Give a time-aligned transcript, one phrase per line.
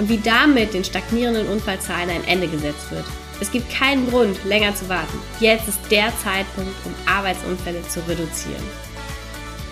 [0.00, 3.04] und wie damit den stagnierenden Unfallzahlen ein Ende gesetzt wird.
[3.38, 5.18] Es gibt keinen Grund, länger zu warten.
[5.40, 8.64] Jetzt ist der Zeitpunkt, um Arbeitsunfälle zu reduzieren.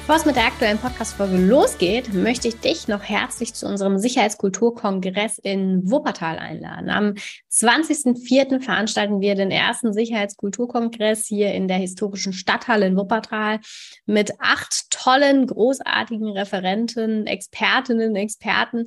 [0.08, 5.36] Bevor es mit der aktuellen Podcast-Folge losgeht, möchte ich dich noch herzlich zu unserem Sicherheitskulturkongress
[5.36, 6.88] in Wuppertal einladen.
[6.88, 7.14] Am
[7.52, 8.62] 20.04.
[8.62, 13.60] veranstalten wir den ersten Sicherheitskulturkongress hier in der historischen Stadthalle in Wuppertal
[14.06, 18.86] mit acht tollen, großartigen Referenten, Expertinnen, Experten,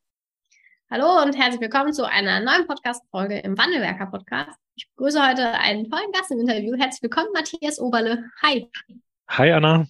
[0.93, 4.59] Hallo und herzlich willkommen zu einer neuen Podcast-Folge im Wandelwerker Podcast.
[4.75, 6.75] Ich begrüße heute einen tollen Gast im Interview.
[6.77, 8.29] Herzlich willkommen, Matthias Oberle.
[8.41, 8.69] Hi.
[9.29, 9.87] Hi, Anna.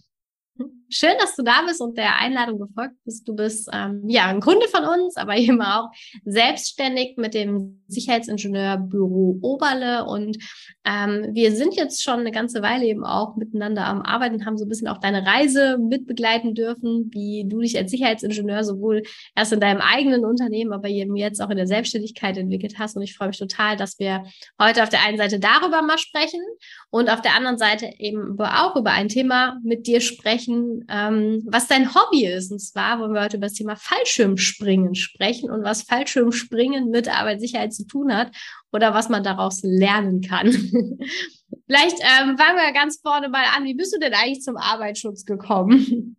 [0.94, 3.26] Schön, dass du da bist und der Einladung gefolgt bist.
[3.26, 5.90] Du bist ähm, ja ein Kunde von uns, aber eben auch
[6.26, 10.04] selbstständig mit dem Sicherheitsingenieurbüro Oberle.
[10.04, 10.38] Und
[10.86, 14.66] ähm, wir sind jetzt schon eine ganze Weile eben auch miteinander am Arbeiten, haben so
[14.66, 19.04] ein bisschen auch deine Reise mitbegleiten dürfen, wie du dich als Sicherheitsingenieur sowohl
[19.34, 22.98] erst in deinem eigenen Unternehmen, aber eben jetzt auch in der Selbstständigkeit entwickelt hast.
[22.98, 24.24] Und ich freue mich total, dass wir
[24.62, 26.42] heute auf der einen Seite darüber mal sprechen
[26.90, 31.68] und auf der anderen Seite eben auch über ein Thema mit dir sprechen, ähm, was
[31.68, 32.52] dein Hobby ist.
[32.52, 37.74] Und zwar wollen wir heute über das Thema Fallschirmspringen sprechen und was Fallschirmspringen mit Arbeitssicherheit
[37.74, 38.32] zu tun hat
[38.72, 40.52] oder was man daraus lernen kann.
[41.68, 43.66] Vielleicht ähm, fangen wir ganz vorne mal an.
[43.66, 46.18] Wie bist du denn eigentlich zum Arbeitsschutz gekommen?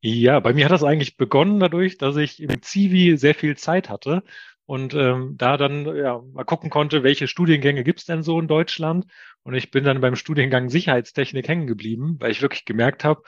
[0.00, 3.88] Ja, bei mir hat das eigentlich begonnen dadurch, dass ich im Zivi sehr viel Zeit
[3.88, 4.22] hatte
[4.66, 9.06] und ähm, da dann ja, mal gucken konnte, welche Studiengänge gibt's denn so in Deutschland.
[9.44, 13.22] Und ich bin dann beim Studiengang Sicherheitstechnik hängen geblieben, weil ich wirklich gemerkt habe,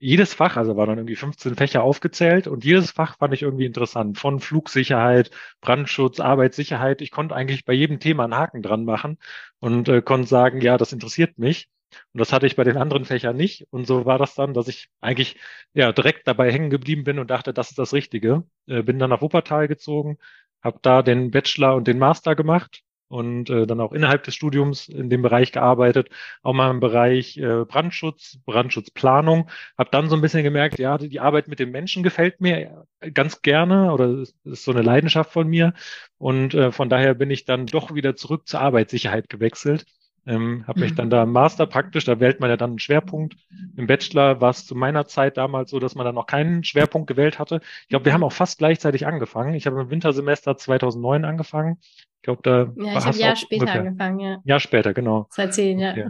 [0.00, 3.66] jedes Fach, also waren dann irgendwie 15 Fächer aufgezählt und jedes Fach fand ich irgendwie
[3.66, 4.18] interessant.
[4.18, 5.30] Von Flugsicherheit,
[5.60, 7.02] Brandschutz, Arbeitssicherheit.
[7.02, 9.18] Ich konnte eigentlich bei jedem Thema einen Haken dran machen
[9.60, 11.68] und äh, konnte sagen, ja, das interessiert mich.
[12.12, 13.66] Und das hatte ich bei den anderen Fächern nicht.
[13.70, 15.36] Und so war das dann, dass ich eigentlich
[15.74, 18.44] ja direkt dabei hängen geblieben bin und dachte, das ist das Richtige.
[18.66, 20.18] Äh, bin dann nach Wuppertal gezogen,
[20.62, 24.88] habe da den Bachelor und den Master gemacht und äh, dann auch innerhalb des Studiums
[24.88, 26.10] in dem Bereich gearbeitet,
[26.42, 29.50] auch mal im Bereich äh, Brandschutz, Brandschutzplanung.
[29.76, 33.42] Habe dann so ein bisschen gemerkt, ja, die Arbeit mit den Menschen gefällt mir ganz
[33.42, 35.74] gerne oder ist, ist so eine Leidenschaft von mir.
[36.18, 39.86] Und äh, von daher bin ich dann doch wieder zurück zur Arbeitssicherheit gewechselt
[40.26, 41.10] ähm, habe mich dann mhm.
[41.10, 43.36] da im Master praktisch, da wählt man ja dann einen Schwerpunkt.
[43.76, 47.06] Im Bachelor war es zu meiner Zeit damals so, dass man dann noch keinen Schwerpunkt
[47.08, 47.60] gewählt hatte.
[47.82, 49.54] Ich glaube, wir haben auch fast gleichzeitig angefangen.
[49.54, 51.78] Ich habe im Wintersemester 2009 angefangen.
[52.20, 53.80] Ich glaube, da ja, ich habe ein Jahr später ungefähr.
[53.80, 54.42] angefangen, ja.
[54.44, 55.26] Jahr später, genau.
[55.30, 55.90] 2010, ja.
[55.92, 56.06] Okay.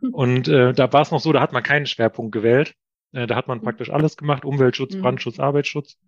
[0.12, 2.74] Und äh, da war es noch so, da hat man keinen Schwerpunkt gewählt.
[3.12, 5.02] Äh, da hat man praktisch alles gemacht, Umweltschutz, mhm.
[5.02, 5.98] Brandschutz, Arbeitsschutz.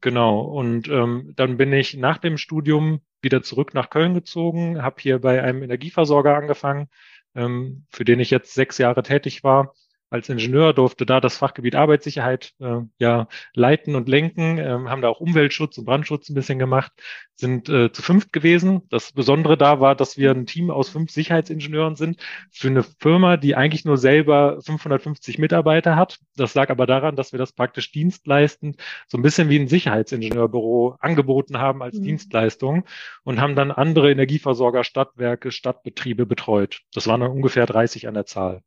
[0.00, 0.42] Genau.
[0.42, 5.18] Und ähm, dann bin ich nach dem Studium wieder zurück nach Köln gezogen, habe hier
[5.18, 6.88] bei einem Energieversorger angefangen,
[7.34, 9.74] ähm, für den ich jetzt sechs Jahre tätig war
[10.12, 15.08] als Ingenieur, durfte da das Fachgebiet Arbeitssicherheit äh, ja leiten und lenken, ähm, haben da
[15.08, 16.92] auch Umweltschutz und Brandschutz ein bisschen gemacht,
[17.34, 18.82] sind äh, zu fünft gewesen.
[18.90, 22.20] Das Besondere da war, dass wir ein Team aus fünf Sicherheitsingenieuren sind
[22.50, 26.18] für eine Firma, die eigentlich nur selber 550 Mitarbeiter hat.
[26.36, 28.76] Das lag aber daran, dass wir das praktisch dienstleistend
[29.08, 32.04] so ein bisschen wie ein Sicherheitsingenieurbüro angeboten haben als mhm.
[32.04, 32.84] Dienstleistung
[33.24, 36.82] und haben dann andere Energieversorger, Stadtwerke, Stadtbetriebe betreut.
[36.92, 38.62] Das waren dann ungefähr 30 an der Zahl.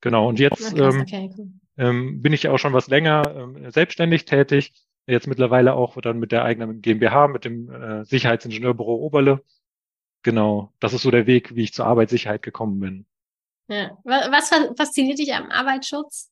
[0.00, 1.48] Genau, und jetzt krass, ähm, okay, cool.
[1.76, 4.72] ähm, bin ich ja auch schon was länger ähm, selbstständig tätig.
[5.06, 9.42] Jetzt mittlerweile auch dann mit der eigenen GmbH, mit dem äh, Sicherheitsingenieurbüro Oberle.
[10.22, 13.06] Genau, das ist so der Weg, wie ich zur Arbeitssicherheit gekommen bin.
[13.68, 13.98] Ja.
[14.04, 16.30] Was fasziniert dich am Arbeitsschutz?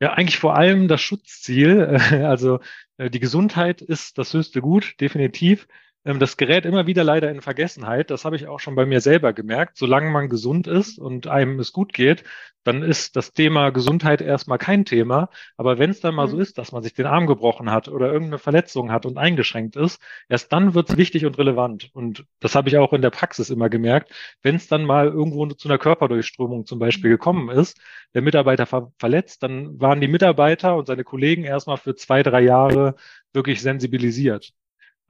[0.00, 1.98] Ja, eigentlich vor allem das Schutzziel.
[2.26, 2.60] Also
[2.96, 5.68] äh, die Gesundheit ist das höchste Gut, definitiv.
[6.04, 8.10] Ähm, das gerät immer wieder leider in Vergessenheit.
[8.10, 9.76] Das habe ich auch schon bei mir selber gemerkt.
[9.76, 12.24] Solange man gesund ist und einem es gut geht,
[12.64, 15.30] dann ist das Thema Gesundheit erstmal kein Thema.
[15.56, 16.30] Aber wenn es dann mal mhm.
[16.30, 19.76] so ist, dass man sich den Arm gebrochen hat oder irgendeine Verletzung hat und eingeschränkt
[19.76, 21.90] ist, erst dann wird es wichtig und relevant.
[21.92, 24.12] Und das habe ich auch in der Praxis immer gemerkt.
[24.42, 27.14] Wenn es dann mal irgendwo zu einer Körperdurchströmung zum Beispiel mhm.
[27.14, 27.80] gekommen ist,
[28.14, 32.42] der Mitarbeiter ver verletzt, dann waren die Mitarbeiter und seine Kollegen erstmal für zwei, drei
[32.42, 32.94] Jahre
[33.32, 34.52] wirklich sensibilisiert.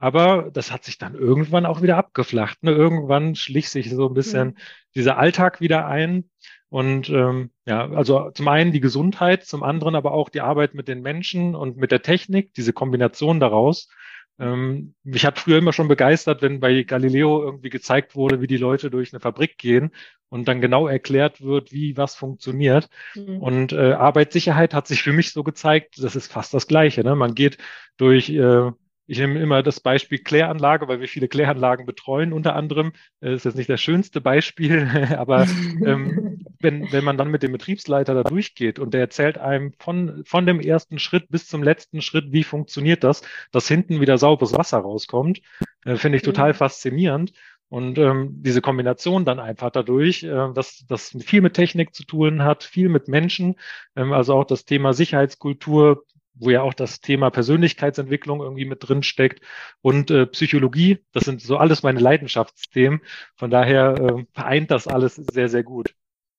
[0.03, 2.61] Aber das hat sich dann irgendwann auch wieder abgeflacht.
[2.61, 2.71] Ne?
[2.71, 4.55] Irgendwann schlich sich so ein bisschen mhm.
[4.95, 6.29] dieser Alltag wieder ein.
[6.67, 10.89] Und ähm, ja, also zum einen die Gesundheit, zum anderen aber auch die Arbeit mit
[10.89, 13.87] den Menschen und mit der Technik, diese Kombination daraus.
[14.39, 18.57] Ähm, mich hat früher immer schon begeistert, wenn bei Galileo irgendwie gezeigt wurde, wie die
[18.57, 19.91] Leute durch eine Fabrik gehen
[20.27, 22.89] und dann genau erklärt wird, wie was funktioniert.
[23.15, 23.37] Mhm.
[23.37, 27.05] Und äh, Arbeitssicherheit hat sich für mich so gezeigt, das ist fast das Gleiche.
[27.05, 27.15] Ne?
[27.15, 27.57] Man geht
[27.95, 28.71] durch äh,
[29.05, 32.93] ich nehme immer das Beispiel Kläranlage, weil wir viele Kläranlagen betreuen, unter anderem.
[33.19, 35.45] Das äh, ist jetzt nicht das schönste Beispiel, aber
[35.85, 40.23] ähm, wenn, wenn man dann mit dem Betriebsleiter da durchgeht und der erzählt einem von,
[40.25, 43.21] von dem ersten Schritt bis zum letzten Schritt, wie funktioniert das,
[43.51, 45.41] dass hinten wieder sauberes Wasser rauskommt,
[45.85, 46.55] äh, finde ich total mhm.
[46.55, 47.33] faszinierend.
[47.69, 52.43] Und ähm, diese Kombination dann einfach dadurch, äh, dass das viel mit Technik zu tun
[52.43, 53.55] hat, viel mit Menschen,
[53.95, 56.03] ähm, also auch das Thema Sicherheitskultur,
[56.35, 59.41] wo ja auch das Thema Persönlichkeitsentwicklung irgendwie mit drin steckt
[59.81, 60.99] und äh, Psychologie.
[61.11, 63.01] Das sind so alles meine Leidenschaftsthemen.
[63.35, 65.95] Von daher äh, vereint das alles sehr, sehr gut.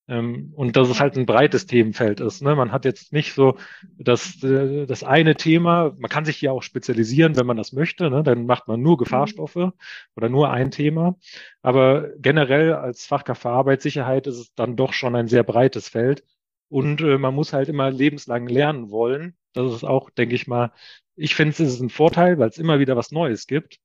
[0.07, 2.41] Ähm, und dass es halt ein breites Themenfeld ist.
[2.43, 2.55] Ne?
[2.55, 3.57] Man hat jetzt nicht so
[3.97, 5.95] das, äh, das eine Thema.
[5.97, 8.09] Man kann sich hier auch spezialisieren, wenn man das möchte.
[8.11, 8.21] Ne?
[8.23, 9.71] Dann macht man nur Gefahrstoffe
[10.15, 11.15] oder nur ein Thema.
[11.63, 16.23] Aber generell als Fachkraft für Arbeitssicherheit ist es dann doch schon ein sehr breites Feld.
[16.69, 19.35] Und äh, man muss halt immer lebenslang lernen wollen.
[19.55, 20.71] Das ist auch, denke ich mal,
[21.15, 23.79] ich finde es ist ein Vorteil, weil es immer wieder was Neues gibt.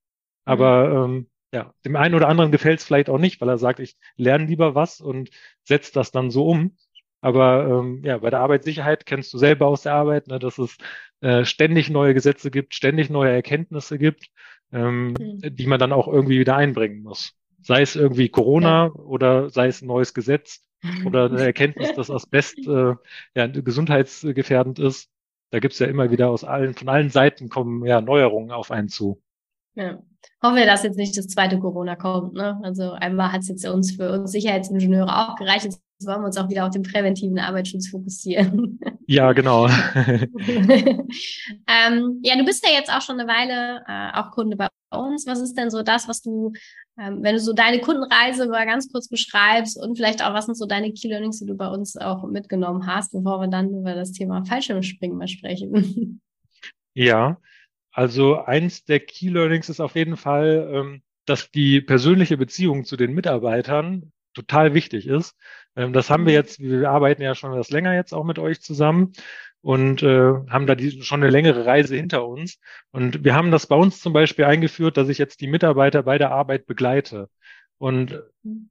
[0.44, 1.14] Aber mhm.
[1.14, 3.96] ähm, ja, dem einen oder anderen gefällt es vielleicht auch nicht, weil er sagt, ich
[4.17, 5.31] lerne lieber was und
[5.64, 6.76] setze das dann so um.
[7.20, 10.78] Aber ähm, ja, bei der Arbeitssicherheit kennst du selber aus der Arbeit, ne, dass es
[11.20, 14.31] äh, ständig neue Gesetze gibt, ständig neue Erkenntnisse gibt,
[14.73, 15.40] ähm, mhm.
[15.43, 17.34] die man dann auch irgendwie wieder einbringen muss.
[17.61, 18.93] Sei es irgendwie Corona ja.
[18.93, 20.64] oder sei es ein neues Gesetz
[21.05, 22.94] oder eine Erkenntnis, dass Asbest äh,
[23.34, 25.10] ja, gesundheitsgefährdend ist.
[25.50, 28.88] Da gibt's ja immer wieder aus allen, von allen Seiten kommen ja Neuerungen auf einen
[28.88, 29.20] zu.
[29.75, 30.02] Ja.
[30.43, 32.35] Hoffen wir, dass jetzt nicht das zweite Corona kommt.
[32.35, 32.61] Ne?
[32.62, 35.64] Also einmal hat es jetzt uns für uns Sicherheitsingenieure auch gereicht.
[35.64, 38.79] Jetzt wollen wir uns auch wieder auf den präventiven Arbeitsschutz fokussieren.
[39.06, 39.67] Ja, genau.
[40.47, 41.00] ähm,
[42.23, 45.26] ja, du bist ja jetzt auch schon eine Weile äh, auch Kunde bei uns.
[45.26, 46.52] Was ist denn so das, was du,
[47.00, 50.67] wenn du so deine Kundenreise mal ganz kurz beschreibst und vielleicht auch, was sind so
[50.67, 54.12] deine Key Learnings, die du bei uns auch mitgenommen hast, bevor wir dann über das
[54.12, 56.20] Thema Fallschirmspringen mal sprechen?
[56.93, 57.41] Ja,
[57.93, 62.97] also eins der Key Learnings ist auf jeden Fall, ähm, dass die persönliche Beziehung zu
[62.97, 65.37] den Mitarbeitern total wichtig ist.
[65.76, 66.37] Ähm, das haben wir mhm.
[66.37, 69.12] jetzt, wir arbeiten ja schon etwas länger jetzt auch mit euch zusammen
[69.62, 72.59] und äh, haben da die, schon eine längere Reise hinter uns.
[72.93, 76.19] Und wir haben das bei uns zum Beispiel eingeführt, dass ich jetzt die Mitarbeiter bei
[76.19, 77.29] der Arbeit begleite.
[77.79, 78.23] Und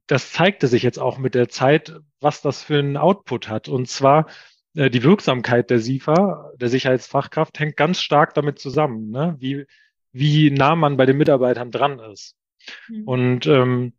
[0.06, 3.68] das zeigte sich jetzt auch mit der Zeit, was das für einen Output hat.
[3.68, 4.26] Und zwar
[4.74, 9.36] äh, die Wirksamkeit der SIFA, der Sicherheitsfachkraft, hängt ganz stark damit zusammen, ne?
[9.38, 9.66] wie,
[10.12, 12.36] wie nah man bei den Mitarbeitern dran ist.
[12.88, 13.02] Mhm.
[13.04, 13.92] Und ähm,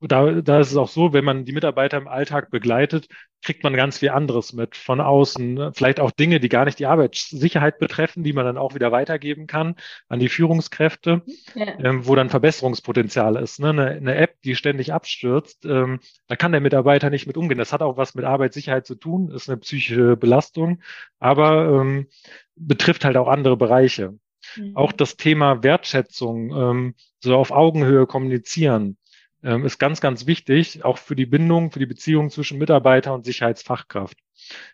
[0.00, 3.08] da, da ist es auch so, wenn man die Mitarbeiter im Alltag begleitet,
[3.42, 5.72] kriegt man ganz viel anderes mit von außen.
[5.72, 9.46] Vielleicht auch Dinge, die gar nicht die Arbeitssicherheit betreffen, die man dann auch wieder weitergeben
[9.46, 9.76] kann
[10.08, 11.22] an die Führungskräfte,
[11.54, 11.78] ja.
[11.78, 13.60] ähm, wo dann Verbesserungspotenzial ist.
[13.60, 13.70] Ne?
[13.70, 17.58] Eine, eine, App, die ständig abstürzt, ähm, da kann der Mitarbeiter nicht mit umgehen.
[17.58, 20.82] Das hat auch was mit Arbeitssicherheit zu tun, ist eine psychische Belastung,
[21.18, 22.08] aber ähm,
[22.56, 24.18] betrifft halt auch andere Bereiche.
[24.56, 24.76] Mhm.
[24.76, 28.96] Auch das Thema Wertschätzung, ähm, so auf Augenhöhe kommunizieren
[29.42, 33.24] ähm, ist ganz, ganz wichtig, auch für die Bindung, für die Beziehung zwischen Mitarbeiter und
[33.24, 34.18] Sicherheitsfachkraft.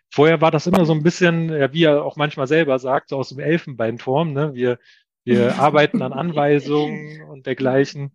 [0.09, 3.17] Vorher war das immer so ein bisschen, ja, wie er auch manchmal selber sagt, so
[3.17, 4.33] aus dem Elfenbeinturm.
[4.33, 4.53] Ne?
[4.53, 4.79] Wir,
[5.23, 8.11] wir arbeiten an Anweisungen und dergleichen.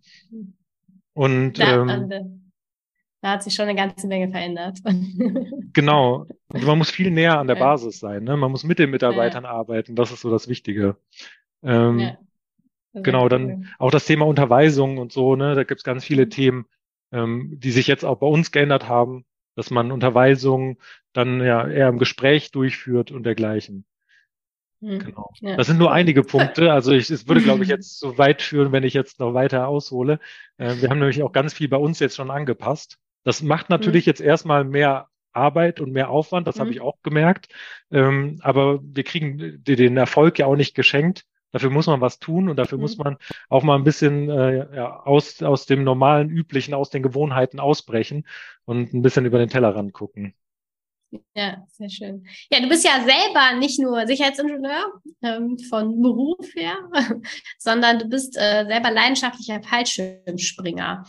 [1.13, 2.51] Und da, ähm,
[3.21, 4.79] da hat sich schon eine ganze Menge verändert.
[5.73, 6.27] genau.
[6.47, 8.23] Und man muss viel näher an der Basis sein.
[8.23, 8.35] Ne?
[8.35, 9.51] Man muss mit den Mitarbeitern ja.
[9.51, 9.95] arbeiten.
[9.95, 10.97] Das ist so das Wichtige.
[11.63, 12.17] Ähm, ja.
[12.93, 16.29] Genau, dann auch das Thema Unterweisung und so, ne, da gibt's ganz viele mhm.
[16.29, 16.65] Themen,
[17.11, 20.77] ähm, die sich jetzt auch bei uns geändert haben, dass man Unterweisung
[21.13, 23.85] dann ja eher im Gespräch durchführt und dergleichen.
[24.81, 24.99] Mhm.
[24.99, 25.31] Genau.
[25.39, 25.55] Ja.
[25.55, 26.73] Das sind nur einige Punkte.
[26.73, 29.67] Also ich, es würde, glaube ich, jetzt so weit führen, wenn ich jetzt noch weiter
[29.67, 30.19] aushole.
[30.57, 32.97] Äh, wir haben nämlich auch ganz viel bei uns jetzt schon angepasst.
[33.23, 34.09] Das macht natürlich mhm.
[34.09, 36.59] jetzt erstmal mehr Arbeit und mehr Aufwand, das mhm.
[36.59, 37.47] habe ich auch gemerkt.
[37.89, 41.25] Ähm, aber wir kriegen den Erfolg ja auch nicht geschenkt.
[41.51, 42.81] Dafür muss man was tun und dafür Mhm.
[42.81, 43.17] muss man
[43.49, 48.25] auch mal ein bisschen äh, ja, aus, aus dem normalen, üblichen, aus den Gewohnheiten ausbrechen
[48.65, 50.33] und ein bisschen über den Tellerrand gucken.
[51.35, 52.25] Ja, sehr schön.
[52.49, 56.77] Ja, du bist ja selber nicht nur Sicherheitsingenieur ähm, von Beruf her,
[57.57, 61.03] sondern du bist äh, selber leidenschaftlicher Fallschirmspringer.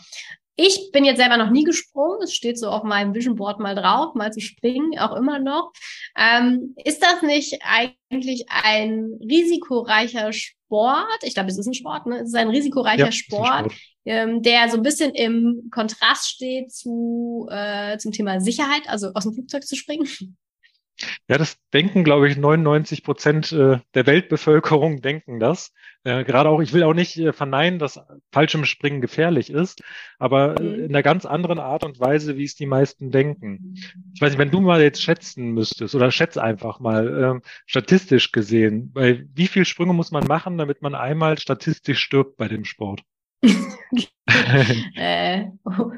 [0.55, 2.19] Ich bin jetzt selber noch nie gesprungen.
[2.21, 5.71] Es steht so auf meinem Vision Board mal drauf, mal zu springen, auch immer noch.
[6.15, 11.19] Ähm, ist das nicht eigentlich ein risikoreicher Sport?
[11.23, 12.17] Ich glaube, es ist ein Sport, ne?
[12.17, 13.73] Es ist ein risikoreicher Ja, ist ein Sport, Sport.
[14.05, 19.23] ähm, der so ein bisschen im Kontrast steht zu äh, zum Thema Sicherheit, also aus
[19.23, 20.07] dem Flugzeug zu springen.
[21.27, 25.73] Ja, das denken, glaube ich, 99 Prozent äh, der Weltbevölkerung denken das.
[26.03, 27.99] Äh, Gerade auch, ich will auch nicht äh, verneinen, dass
[28.31, 29.81] Fallschirmspringen gefährlich ist,
[30.19, 30.73] aber Mhm.
[30.75, 33.75] in einer ganz anderen Art und Weise, wie es die meisten denken.
[34.13, 38.31] Ich weiß nicht, wenn du mal jetzt schätzen müsstest oder schätz einfach mal ähm, statistisch
[38.31, 42.65] gesehen, bei wie viel Sprünge muss man machen, damit man einmal statistisch stirbt bei dem
[42.65, 43.01] Sport?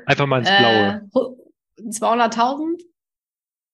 [0.05, 1.01] Einfach mal ins Blaue.
[1.13, 2.81] äh, 200.000?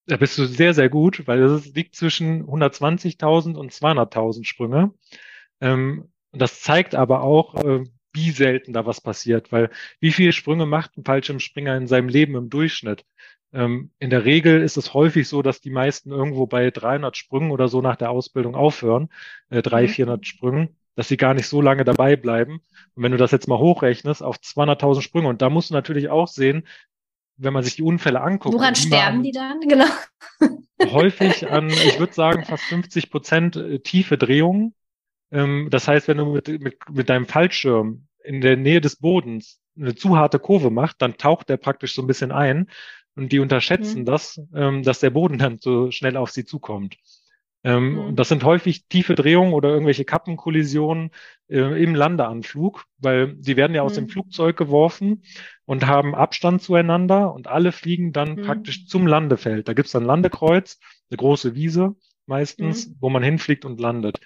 [0.08, 4.94] Da bist du sehr, sehr gut, weil es liegt zwischen 120.000 und 200.000 Sprünge.
[5.62, 10.66] Ähm, das zeigt aber auch, äh, wie selten da was passiert, weil wie viele Sprünge
[10.66, 13.06] macht ein Fallschirmspringer in seinem Leben im Durchschnitt?
[13.54, 17.52] Ähm, in der Regel ist es häufig so, dass die meisten irgendwo bei 300 Sprüngen
[17.52, 19.10] oder so nach der Ausbildung aufhören,
[19.50, 19.96] äh, 300, Mhm.
[19.96, 22.62] 400 Sprüngen, dass sie gar nicht so lange dabei bleiben.
[22.96, 26.10] Und wenn du das jetzt mal hochrechnest auf 200.000 Sprünge, und da musst du natürlich
[26.10, 26.68] auch sehen,
[27.42, 29.60] wenn man sich die Unfälle anguckt, Woran sterben die dann?
[29.62, 29.86] Genau.
[30.92, 34.74] häufig an, ich würde sagen, fast 50 Prozent äh, tiefe Drehungen.
[35.32, 39.60] Ähm, das heißt, wenn du mit, mit, mit deinem Fallschirm in der Nähe des Bodens
[39.78, 42.70] eine zu harte Kurve machst, dann taucht der praktisch so ein bisschen ein.
[43.16, 44.06] Und die unterschätzen Mhm.
[44.06, 46.98] das, ähm, dass der Boden dann so schnell auf sie zukommt.
[47.64, 48.16] Ähm, Mhm.
[48.16, 51.12] Das sind häufig tiefe Drehungen oder irgendwelche Kappenkollisionen
[51.48, 54.10] äh, im Landeanflug, weil sie werden ja aus dem Mhm.
[54.10, 55.24] Flugzeug geworfen
[55.66, 58.42] und haben Abstand zueinander und alle fliegen dann Mhm.
[58.42, 59.68] praktisch zum Landefeld.
[59.68, 62.96] Da gibt's dann Landekreuz, eine große Wiese meistens, Mhm.
[63.00, 64.20] wo man hinfliegt und landet.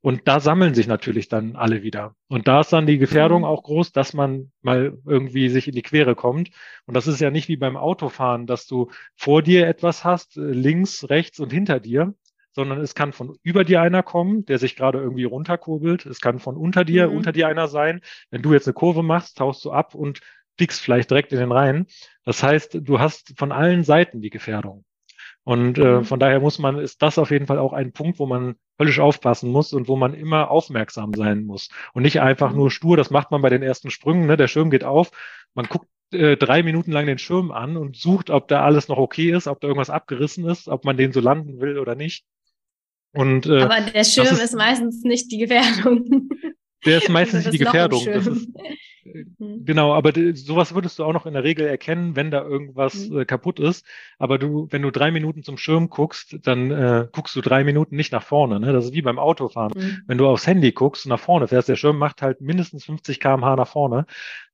[0.00, 2.14] Und da sammeln sich natürlich dann alle wieder.
[2.28, 3.44] Und da ist dann die Gefährdung Mhm.
[3.44, 6.50] auch groß, dass man mal irgendwie sich in die Quere kommt.
[6.86, 10.40] Und das ist ja nicht wie beim Autofahren, dass du vor dir etwas hast, äh,
[10.40, 12.14] links, rechts und hinter dir,
[12.52, 16.06] sondern es kann von über dir einer kommen, der sich gerade irgendwie runterkurbelt.
[16.06, 17.16] Es kann von unter dir, Mhm.
[17.16, 18.00] unter dir einer sein.
[18.30, 20.20] Wenn du jetzt eine Kurve machst, tauchst du ab und
[20.56, 21.86] fliegst vielleicht direkt in den Rhein.
[22.24, 24.84] Das heißt, du hast von allen Seiten die Gefährdung.
[25.44, 26.04] Und äh, Mhm.
[26.04, 29.00] von daher muss man, ist das auf jeden Fall auch ein Punkt, wo man höllisch
[29.00, 31.68] aufpassen muss und wo man immer aufmerksam sein muss.
[31.94, 32.56] Und nicht einfach Mhm.
[32.56, 34.36] nur stur, das macht man bei den ersten Sprüngen, ne?
[34.36, 35.10] der Schirm geht auf,
[35.54, 38.98] man guckt äh, drei Minuten lang den Schirm an und sucht, ob da alles noch
[38.98, 42.24] okay ist, ob da irgendwas abgerissen ist, ob man den so landen will oder nicht.
[43.12, 46.04] Und äh, Aber der Schirm ist- ist, meistens nicht die Gefährdung.
[46.86, 48.06] der ist meistens nicht die Gefährdung.
[48.06, 48.54] Ist, Mhm.
[49.64, 53.18] Genau, aber sowas würdest du auch noch in der Regel erkennen, wenn da irgendwas Mhm.
[53.18, 53.84] äh, kaputt ist.
[54.16, 57.96] Aber du, wenn du drei Minuten zum Schirm guckst, dann äh, guckst du drei Minuten
[57.96, 58.60] nicht nach vorne.
[58.60, 58.72] Ne?
[58.72, 59.72] Das ist wie beim Autofahren.
[59.76, 60.02] Mhm.
[60.06, 63.18] Wenn du aufs Handy guckst und nach vorne fährst, der Schirm macht halt mindestens 50
[63.18, 64.06] km/h nach vorne.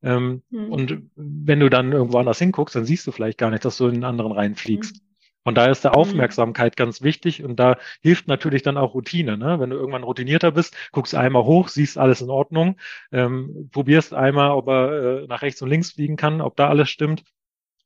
[0.03, 0.73] Ähm, Mhm.
[0.73, 3.87] Und wenn du dann irgendwo anders hinguckst, dann siehst du vielleicht gar nicht, dass du
[3.87, 5.03] in den anderen reinfliegst.
[5.49, 5.95] Von daher ist da Mhm.
[5.95, 9.39] Aufmerksamkeit ganz wichtig und da hilft natürlich dann auch Routine.
[9.39, 9.59] Ne?
[9.59, 12.77] Wenn du irgendwann routinierter bist, guckst einmal hoch, siehst alles in Ordnung,
[13.13, 16.91] ähm, probierst einmal, ob er äh, nach rechts und links fliegen kann, ob da alles
[16.91, 17.25] stimmt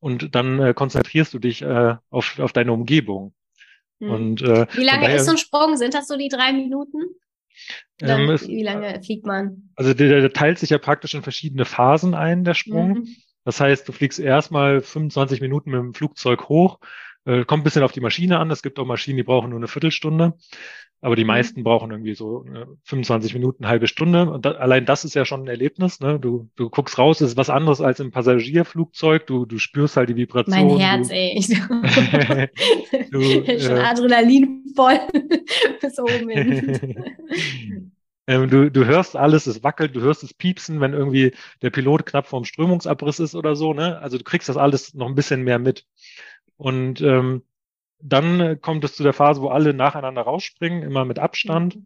[0.00, 3.32] und dann äh, konzentrierst du dich äh, auf, auf deine Umgebung.
[4.00, 4.10] Mhm.
[4.10, 5.76] Und äh, Wie lange daher, ist so ein Sprung?
[5.76, 6.98] Sind das so die drei Minuten?
[8.02, 9.70] Oder ähm, es, wie lange fliegt man?
[9.76, 12.88] also der, der teilt sich ja praktisch in verschiedene Phasen ein, der Sprung.
[12.94, 13.16] Mhm.
[13.44, 16.80] Das heißt, du fliegst erstmal 25 Minuten mit dem Flugzeug hoch.
[17.24, 18.50] Äh, kommt ein bisschen auf die Maschine an.
[18.50, 20.34] Es gibt auch Maschinen, die brauchen nur eine Viertelstunde.
[21.04, 21.28] Aber die Mhm.
[21.28, 24.30] meisten brauchen irgendwie so äh, 25 Minuten, halbe Stunde.
[24.30, 25.98] Und da, allein das ist ja schon ein Erlebnis.
[25.98, 26.20] Ne?
[26.20, 29.26] Du, du guckst raus, es ist was anderes als im Passagierflugzeug.
[29.26, 30.68] Du, du spürst halt die Vibration.
[30.68, 31.34] Mein Herz, du, ey.
[31.36, 31.48] Ich,
[33.10, 33.20] Du,
[33.58, 35.00] schon äh, Adrenalin voll
[35.80, 36.80] bis oben hin.
[38.28, 42.06] Ähm, du, du hörst alles, es wackelt, du hörst es piepsen, wenn irgendwie der Pilot
[42.06, 43.98] knapp vorm Strömungsabriss ist oder so, ne?
[43.98, 45.84] Also du kriegst das alles noch ein bisschen mehr mit.
[46.62, 47.42] Und ähm,
[47.98, 51.76] dann äh, kommt es zu der Phase, wo alle nacheinander rausspringen, immer mit Abstand.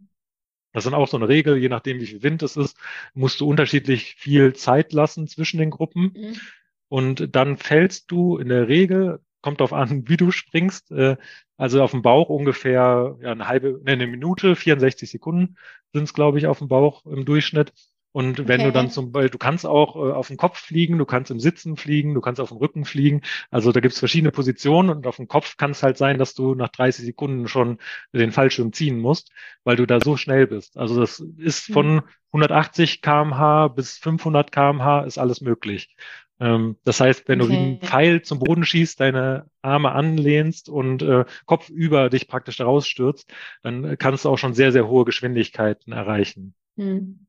[0.74, 2.76] Das ist dann auch so eine Regel, je nachdem, wie viel Wind es ist,
[3.14, 6.12] musst du unterschiedlich viel Zeit lassen zwischen den Gruppen.
[6.14, 6.40] Mhm.
[6.88, 11.16] Und dann fällst du in der Regel, kommt darauf an, wie du springst, äh,
[11.56, 15.56] also auf dem Bauch ungefähr ja, eine halbe, ne, eine Minute, 64 Sekunden
[15.94, 17.72] sind es, glaube ich, auf dem Bauch im Durchschnitt.
[18.16, 18.68] Und wenn okay.
[18.68, 21.38] du dann zum Beispiel, du kannst auch äh, auf dem Kopf fliegen, du kannst im
[21.38, 23.20] Sitzen fliegen, du kannst auf dem Rücken fliegen.
[23.50, 26.54] Also da gibt's verschiedene Positionen und auf dem Kopf kann es halt sein, dass du
[26.54, 27.76] nach 30 Sekunden schon
[28.14, 29.32] den Fallschirm ziehen musst,
[29.64, 30.78] weil du da so schnell bist.
[30.78, 35.94] Also das ist von 180 kmh bis 500 kmh ist alles möglich.
[36.40, 37.50] Ähm, das heißt, wenn okay.
[37.50, 42.28] du wie ein Pfeil zum Boden schießt, deine Arme anlehnst und äh, Kopf über dich
[42.28, 43.30] praktisch rausstürzt,
[43.62, 46.54] dann kannst du auch schon sehr, sehr hohe Geschwindigkeiten erreichen.
[46.78, 47.25] Hm.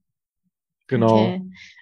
[0.87, 1.13] Genau.
[1.13, 1.41] Okay.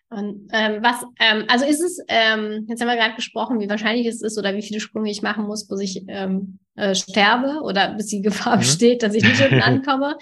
[0.10, 4.06] Und ähm, was, ähm, also ist es, ähm, jetzt haben wir gerade gesprochen, wie wahrscheinlich
[4.08, 7.96] es ist oder wie viele Sprünge ich machen muss, bis ich ähm, äh, sterbe oder
[7.96, 8.60] bis die Gefahr mhm.
[8.60, 10.16] besteht, dass ich nicht unten ankomme.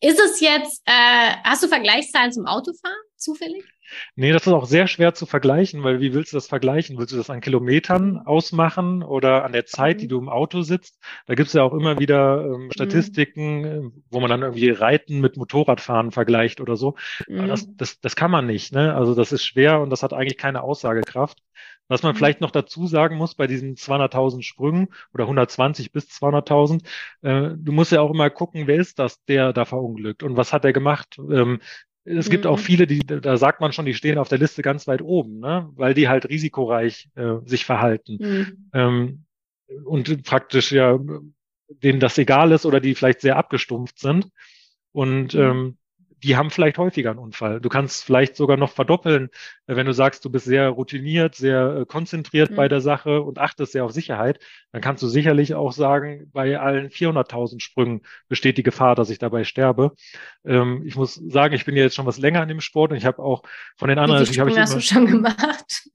[0.00, 3.64] Ist es jetzt, äh, hast du Vergleichszahlen zum Autofahren zufällig?
[4.16, 6.98] Nee, das ist auch sehr schwer zu vergleichen, weil wie willst du das vergleichen?
[6.98, 10.10] Willst du das an Kilometern ausmachen oder an der Zeit, die mhm.
[10.10, 10.98] du im Auto sitzt?
[11.26, 12.72] Da gibt es ja auch immer wieder ähm, mhm.
[12.72, 14.04] Statistiken, mhm.
[14.10, 16.96] wo man dann irgendwie Reiten mit Motorradfahren vergleicht oder so.
[17.28, 17.48] Mhm.
[17.48, 18.72] Das, das, das kann man nicht.
[18.72, 18.94] Ne?
[18.94, 21.38] Also das ist schwer und das hat eigentlich keine Aussagekraft.
[21.88, 22.18] Was man mhm.
[22.18, 26.82] vielleicht noch dazu sagen muss bei diesen 200.000 Sprüngen oder 120 bis 200.000,
[27.22, 30.52] äh, du musst ja auch immer gucken, wer ist das, der da verunglückt und was
[30.52, 31.18] hat er gemacht?
[31.18, 31.60] Ähm,
[32.04, 32.50] es gibt mhm.
[32.50, 35.40] auch viele, die, da sagt man schon, die stehen auf der Liste ganz weit oben,
[35.40, 35.70] ne?
[35.74, 38.18] weil die halt risikoreich äh, sich verhalten.
[38.20, 38.70] Mhm.
[38.72, 39.24] Ähm,
[39.84, 40.98] und praktisch ja,
[41.68, 44.28] denen das egal ist oder die vielleicht sehr abgestumpft sind.
[44.92, 45.40] Und mhm.
[45.40, 45.78] ähm,
[46.24, 47.60] die haben vielleicht häufiger einen Unfall.
[47.60, 49.28] Du kannst vielleicht sogar noch verdoppeln,
[49.66, 52.56] äh, wenn du sagst, du bist sehr routiniert, sehr äh, konzentriert mhm.
[52.56, 54.40] bei der Sache und achtest sehr auf Sicherheit,
[54.72, 59.18] dann kannst du sicherlich auch sagen, bei allen 400.000 Sprüngen besteht die Gefahr, dass ich
[59.18, 59.92] dabei sterbe.
[60.46, 63.04] Ähm, ich muss sagen, ich bin jetzt schon was länger an dem Sport und ich
[63.04, 63.42] habe auch
[63.76, 65.88] von den anderen, Wie viele Sprünge hast du schon gemacht?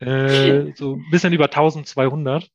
[0.00, 2.48] Äh, so ein bisschen über 1200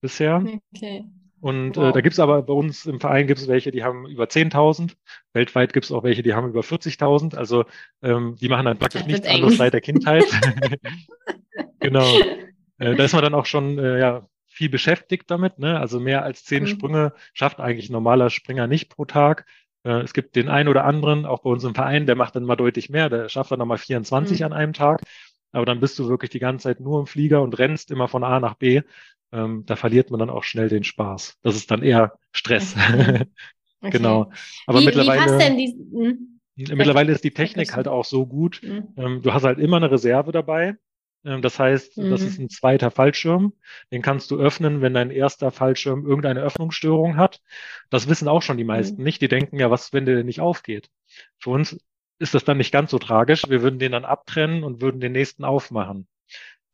[0.00, 0.44] bisher.
[0.74, 1.04] Okay.
[1.40, 1.90] Und wow.
[1.90, 4.96] äh, da gibt's aber bei uns im Verein gibt's welche, die haben über 10.000.
[5.32, 7.36] Weltweit gibt's auch welche, die haben über 40.000.
[7.36, 7.64] Also
[8.02, 10.24] ähm, die machen dann praktisch nichts anderes seit der Kindheit.
[11.80, 12.06] genau.
[12.78, 15.58] Äh, da ist man dann auch schon äh, ja, viel beschäftigt damit.
[15.58, 15.78] Ne?
[15.78, 16.68] Also mehr als zehn mhm.
[16.68, 19.46] Sprünge schafft eigentlich ein normaler Springer nicht pro Tag.
[19.84, 22.44] Äh, es gibt den einen oder anderen, auch bei uns im Verein, der macht dann
[22.44, 23.10] mal deutlich mehr.
[23.10, 24.46] Der schafft dann nochmal 24 mhm.
[24.46, 25.02] an einem Tag.
[25.52, 28.24] Aber dann bist du wirklich die ganze Zeit nur im Flieger und rennst immer von
[28.24, 28.82] A nach B
[29.32, 31.38] ähm, da verliert man dann auch schnell den Spaß.
[31.42, 32.74] Das ist dann eher Stress.
[33.82, 33.98] Okay.
[33.98, 34.32] genau.
[34.66, 35.38] Aber wie, mittlerweile.
[35.56, 36.40] Wie hm?
[36.56, 38.60] Mittlerweile ist die Technik halt auch so gut.
[38.62, 38.88] Mhm.
[38.96, 40.76] Ähm, du hast halt immer eine Reserve dabei.
[41.24, 42.10] Ähm, das heißt, mhm.
[42.10, 43.52] das ist ein zweiter Fallschirm.
[43.92, 47.42] Den kannst du öffnen, wenn dein erster Fallschirm irgendeine Öffnungsstörung hat.
[47.90, 49.04] Das wissen auch schon die meisten mhm.
[49.04, 49.20] nicht.
[49.20, 50.88] Die denken ja, was, wenn der nicht aufgeht?
[51.38, 51.78] Für uns
[52.18, 53.42] ist das dann nicht ganz so tragisch.
[53.48, 56.08] Wir würden den dann abtrennen und würden den nächsten aufmachen.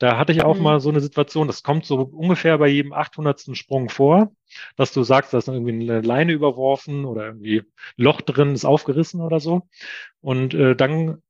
[0.03, 0.62] Da hatte ich auch mhm.
[0.65, 3.57] mal so eine Situation, das kommt so ungefähr bei jedem 800.
[3.57, 4.33] Sprung vor,
[4.75, 7.62] dass du sagst, da ist irgendwie eine Leine überworfen oder irgendwie
[7.97, 9.69] Loch drin ist aufgerissen oder so.
[10.21, 11.23] Und äh, dann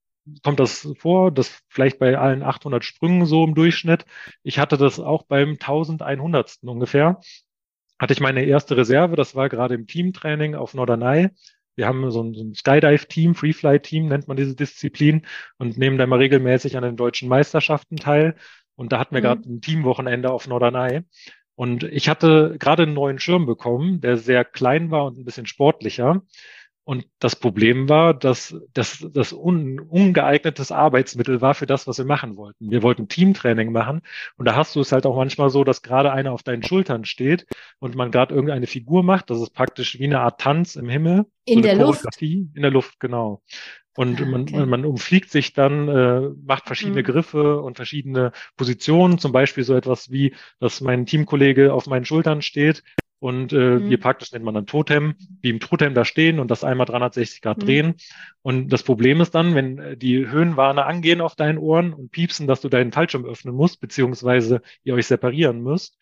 [0.42, 4.06] kommt das vor, das vielleicht bei allen 800 Sprüngen so im Durchschnitt.
[4.42, 6.60] Ich hatte das auch beim 1100.
[6.62, 7.20] ungefähr.
[7.98, 11.28] Hatte ich meine erste Reserve, das war gerade im Teamtraining auf Norderney.
[11.74, 15.26] Wir haben so ein, so ein Skydive-Team, Freefly-Team nennt man diese Disziplin
[15.58, 18.36] und nehmen da mal regelmäßig an den deutschen Meisterschaften teil.
[18.82, 19.24] Und da hatten wir mhm.
[19.24, 21.02] gerade ein Teamwochenende auf Norderney.
[21.54, 25.46] Und ich hatte gerade einen neuen Schirm bekommen, der sehr klein war und ein bisschen
[25.46, 26.22] sportlicher.
[26.82, 32.04] Und das Problem war, dass das, das un, ungeeignetes Arbeitsmittel war für das, was wir
[32.04, 32.72] machen wollten.
[32.72, 34.00] Wir wollten Teamtraining machen.
[34.36, 37.04] Und da hast du es halt auch manchmal so, dass gerade einer auf deinen Schultern
[37.04, 37.46] steht
[37.78, 39.30] und man gerade irgendeine Figur macht.
[39.30, 41.26] Das ist praktisch wie eine Art Tanz im Himmel.
[41.44, 42.20] In so der Luft.
[42.20, 43.42] In der Luft, genau.
[43.94, 44.56] Und ah, okay.
[44.56, 47.06] man, man umfliegt sich dann, äh, macht verschiedene mhm.
[47.06, 52.42] Griffe und verschiedene Positionen, zum Beispiel so etwas wie, dass mein Teamkollege auf meinen Schultern
[52.42, 52.82] steht
[53.22, 53.88] und äh, mhm.
[53.88, 57.40] wir praktisch nennt man dann Totem, wie im Totem da stehen und das einmal 360
[57.40, 57.62] Grad mhm.
[57.64, 57.94] drehen.
[58.42, 62.48] Und das Problem ist dann, wenn äh, die Höhenwarne angehen auf deinen Ohren und piepsen,
[62.48, 66.00] dass du deinen Fallschirm öffnen musst, beziehungsweise ihr euch separieren müsst,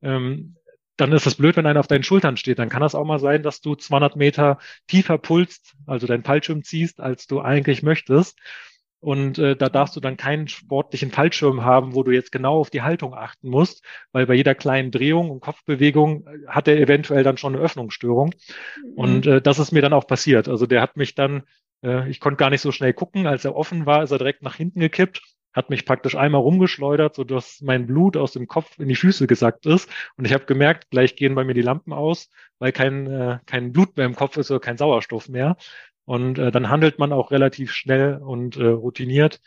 [0.00, 0.56] ähm,
[1.02, 2.60] dann ist es blöd, wenn einer auf deinen Schultern steht.
[2.60, 6.62] Dann kann das auch mal sein, dass du 200 Meter tiefer pulst, also deinen Fallschirm
[6.62, 8.38] ziehst, als du eigentlich möchtest.
[9.00, 12.70] Und äh, da darfst du dann keinen sportlichen Fallschirm haben, wo du jetzt genau auf
[12.70, 17.24] die Haltung achten musst, weil bei jeder kleinen Drehung und Kopfbewegung äh, hat er eventuell
[17.24, 18.32] dann schon eine Öffnungsstörung.
[18.76, 18.92] Mhm.
[18.94, 20.48] Und äh, das ist mir dann auch passiert.
[20.48, 21.42] Also der hat mich dann,
[21.82, 24.42] äh, ich konnte gar nicht so schnell gucken, als er offen war, ist er direkt
[24.42, 25.20] nach hinten gekippt
[25.52, 29.26] hat mich praktisch einmal rumgeschleudert, so dass mein Blut aus dem Kopf in die Füße
[29.26, 29.88] gesackt ist.
[30.16, 33.72] Und ich habe gemerkt, gleich gehen bei mir die Lampen aus, weil kein, äh, kein
[33.72, 35.56] Blut mehr im Kopf ist oder kein Sauerstoff mehr.
[36.04, 39.40] Und äh, dann handelt man auch relativ schnell und äh, routiniert.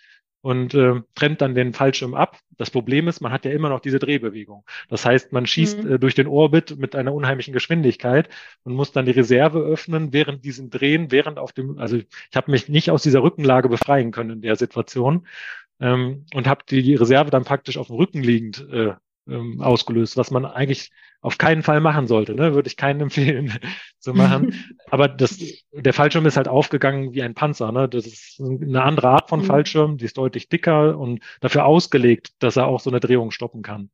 [0.45, 2.37] und äh, trennt dann den Fallschirm ab.
[2.55, 4.63] Das Problem ist, man hat ja immer noch diese Drehbewegung.
[4.89, 5.93] Das heißt, man schießt mhm.
[5.93, 8.29] äh, durch den Orbit mit einer unheimlichen Geschwindigkeit
[8.63, 12.51] und muss dann die Reserve öffnen während diesem Drehen, während auf dem, also ich habe
[12.51, 15.25] mich nicht aus dieser Rückenlage befreien können in der Situation
[15.79, 18.93] ähm, und habe die Reserve dann praktisch auf dem Rücken liegend äh,
[19.27, 22.53] ähm, ausgelöst, was man eigentlich auf keinen Fall machen sollte, ne?
[22.53, 23.51] würde ich keinen empfehlen
[23.97, 24.77] zu machen.
[24.91, 25.39] Aber das,
[25.71, 27.71] der Fallschirm ist halt aufgegangen wie ein Panzer.
[27.71, 27.89] Ne?
[27.89, 29.45] Das ist eine andere Art von mhm.
[29.45, 33.63] Fallschirm, die ist deutlich dicker und dafür ausgelegt, dass er auch so eine Drehung stoppen
[33.63, 33.89] kann.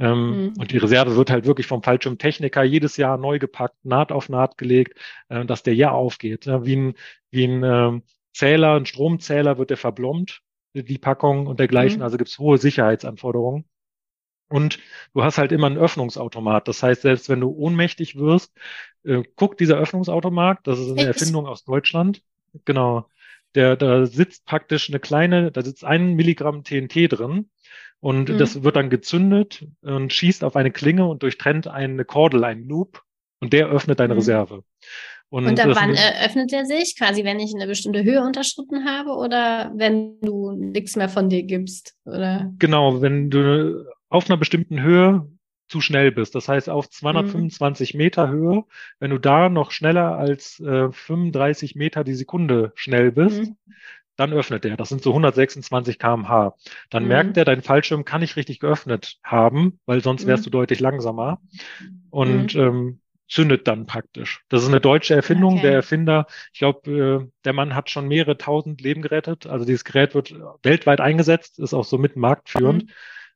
[0.00, 0.52] Ähm, mhm.
[0.58, 4.58] Und die Reserve wird halt wirklich vom Fallschirmtechniker jedes Jahr neu gepackt, Naht auf Naht
[4.58, 6.46] gelegt, äh, dass der ja aufgeht.
[6.46, 6.64] Ne?
[6.66, 6.94] Wie ein,
[7.30, 8.00] wie ein äh,
[8.32, 10.42] Zähler, ein Stromzähler wird der verblombt,
[10.74, 11.98] die Packung und dergleichen.
[11.98, 12.04] Mhm.
[12.04, 13.64] Also gibt es hohe Sicherheitsanforderungen.
[14.48, 14.78] Und
[15.14, 16.68] du hast halt immer einen Öffnungsautomat.
[16.68, 18.52] Das heißt, selbst wenn du ohnmächtig wirst,
[19.02, 22.22] äh, guck dieser Öffnungsautomat, das ist eine Erfindung aus Deutschland.
[22.66, 23.08] Genau.
[23.54, 27.50] Der, da sitzt praktisch eine kleine, da sitzt ein Milligramm TNT drin
[28.00, 28.38] und mhm.
[28.38, 33.02] das wird dann gezündet und schießt auf eine Klinge und durchtrennt eine Kordel, einen Loop
[33.40, 34.20] und der öffnet deine mhm.
[34.20, 34.64] Reserve.
[35.32, 36.94] Und, und dann wann öffnet er sich?
[36.94, 41.42] Quasi, wenn ich eine bestimmte Höhe unterschritten habe oder wenn du nichts mehr von dir
[41.44, 41.96] gibst?
[42.04, 42.52] Oder?
[42.58, 45.26] Genau, wenn du auf einer bestimmten Höhe
[45.68, 46.34] zu schnell bist.
[46.34, 47.98] Das heißt, auf 225 mhm.
[47.98, 48.64] Meter Höhe,
[48.98, 53.56] wenn du da noch schneller als äh, 35 Meter die Sekunde schnell bist, mhm.
[54.16, 54.76] dann öffnet er.
[54.76, 56.54] Das sind so 126 kmh.
[56.90, 57.08] Dann mhm.
[57.08, 60.50] merkt er, dein Fallschirm kann nicht richtig geöffnet haben, weil sonst wärst mhm.
[60.50, 61.40] du deutlich langsamer.
[62.10, 62.60] Und mhm.
[62.60, 64.42] ähm, zündet dann praktisch.
[64.48, 65.54] Das ist eine deutsche Erfindung.
[65.54, 65.62] Okay.
[65.62, 69.46] Der Erfinder, ich glaube, äh, der Mann hat schon mehrere tausend Leben gerettet.
[69.46, 72.84] Also dieses Gerät wird weltweit eingesetzt, ist auch so mit marktführend.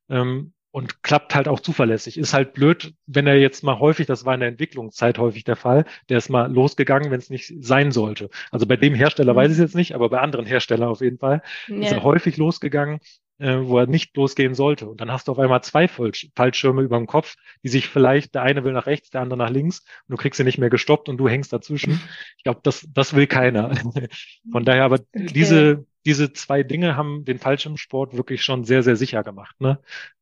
[0.09, 0.16] Mhm.
[0.16, 2.18] Ähm, und klappt halt auch zuverlässig.
[2.18, 5.57] Ist halt blöd, wenn er jetzt mal häufig, das war in der Entwicklungszeit häufig der
[5.57, 8.29] Fall, der ist mal losgegangen, wenn es nicht sein sollte.
[8.51, 9.37] Also bei dem Hersteller mhm.
[9.38, 11.77] weiß ich es jetzt nicht, aber bei anderen Herstellern auf jeden Fall ja.
[11.77, 13.01] ist er häufig losgegangen,
[13.38, 14.88] äh, wo er nicht losgehen sollte.
[14.88, 18.42] Und dann hast du auf einmal zwei Fallschirme über dem Kopf, die sich vielleicht, der
[18.42, 21.09] eine will nach rechts, der andere nach links und du kriegst sie nicht mehr gestoppt
[21.09, 22.01] und du hängst dazwischen.
[22.38, 23.75] Ich glaube, das, das will keiner.
[24.53, 25.27] Von daher aber okay.
[25.27, 29.61] diese, diese zwei Dinge haben den Fallschirmsport wirklich schon sehr, sehr sicher gemacht.
[29.61, 29.79] Ne?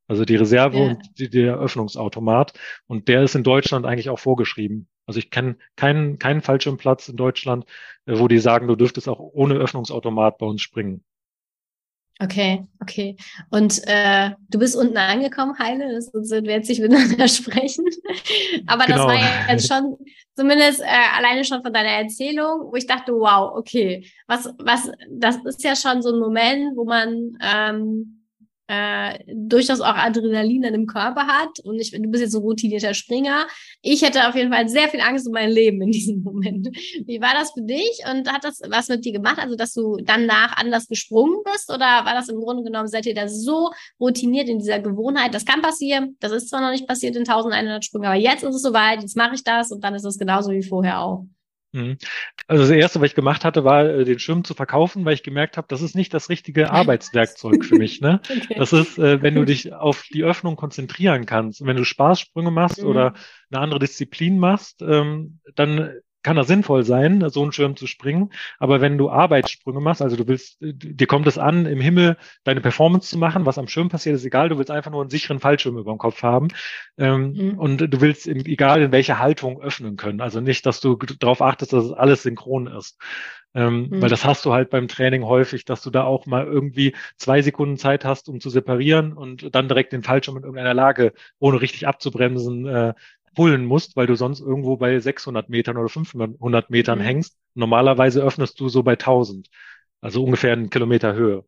[0.07, 0.85] Also die Reserve ja.
[0.85, 2.53] und die, der Öffnungsautomat.
[2.87, 4.89] Und der ist in Deutschland eigentlich auch vorgeschrieben.
[5.07, 7.65] Also ich kenne keinen, keinen Fallschirmplatz in Deutschland,
[8.07, 11.05] äh, wo die sagen, du dürftest auch ohne Öffnungsautomat bei uns springen.
[12.21, 13.17] Okay, okay.
[13.51, 17.85] Und äh, du bist unten angekommen, Heile, das wird jetzt nicht miteinander sprechen.
[18.67, 18.99] Aber genau.
[18.99, 19.97] das war ja jetzt schon,
[20.37, 25.37] zumindest äh, alleine schon von deiner Erzählung, wo ich dachte, wow, okay, was, was, das
[25.45, 28.24] ist ja schon so ein Moment, wo man ähm,
[28.67, 31.61] äh, durchaus auch Adrenalin dann im Körper hat.
[31.65, 33.47] Und ich, du bist jetzt so routinierter Springer.
[33.83, 36.69] Ich hätte auf jeden Fall sehr viel Angst um mein Leben in diesem Moment.
[37.07, 39.39] Wie war das für dich und hat das was mit dir gemacht?
[39.39, 41.71] Also, dass du danach anders gesprungen bist?
[41.71, 45.35] Oder war das im Grunde genommen, seid ihr da so routiniert in dieser Gewohnheit?
[45.35, 46.17] Das kann passieren.
[46.21, 49.01] Das ist zwar noch nicht passiert in 1100 Sprüngen, aber jetzt ist es soweit.
[49.03, 51.27] Jetzt mache ich das und dann ist es genauso wie vorher auch.
[51.75, 51.99] Mhm.
[52.47, 55.25] Also das Erste, was ich gemacht hatte, war, äh, den Schirm zu verkaufen, weil ich
[55.25, 58.01] gemerkt habe, das ist nicht das richtige Arbeitswerkzeug für mich.
[58.01, 58.21] Ne?
[58.31, 58.55] okay.
[58.57, 61.67] Das ist, äh, wenn du dich auf die Öffnung konzentrieren kannst.
[61.67, 62.89] wenn du Spaßsprünge machst mhm.
[62.89, 63.15] oder
[63.51, 68.33] eine andere Disziplin machst, ähm, dann kann das sinnvoll sein, so einen Schirm zu springen.
[68.59, 72.61] Aber wenn du Arbeitssprünge machst, also du willst, dir kommt es an, im Himmel deine
[72.61, 74.49] Performance zu machen, was am Schirm passiert, ist egal.
[74.49, 76.49] Du willst einfach nur einen sicheren Fallschirm über dem Kopf haben.
[76.99, 77.59] Ähm, mhm.
[77.59, 80.21] Und du willst, in, egal in welcher Haltung, öffnen können.
[80.21, 82.99] Also nicht, dass du darauf achtest, dass es alles synchron ist.
[83.55, 84.03] Ähm, mhm.
[84.03, 87.41] Weil das hast du halt beim Training häufig, dass du da auch mal irgendwie zwei
[87.43, 91.61] Sekunden Zeit hast, um zu separieren und dann direkt den Fallschirm in irgendeiner Lage, ohne
[91.61, 92.95] richtig abzubremsen, äh,
[93.35, 97.03] pullen musst, weil du sonst irgendwo bei 600 Metern oder 500 Metern mhm.
[97.03, 97.37] hängst.
[97.55, 99.49] Normalerweise öffnest du so bei 1000,
[100.01, 101.45] also ungefähr einen Kilometer Höhe.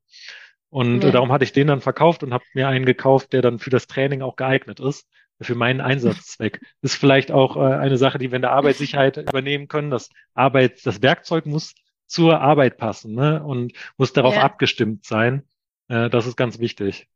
[0.68, 1.10] Und ja.
[1.10, 3.86] darum hatte ich den dann verkauft und habe mir einen gekauft, der dann für das
[3.86, 5.08] Training auch geeignet ist,
[5.40, 6.60] für meinen Einsatzzweck.
[6.82, 9.90] Ist vielleicht auch äh, eine Sache, die wir in der Arbeitssicherheit übernehmen können.
[9.90, 11.74] Das Arbeit, das Werkzeug muss
[12.06, 13.42] zur Arbeit passen ne?
[13.42, 14.42] und muss darauf ja.
[14.42, 15.42] abgestimmt sein.
[15.88, 17.08] Äh, das ist ganz wichtig.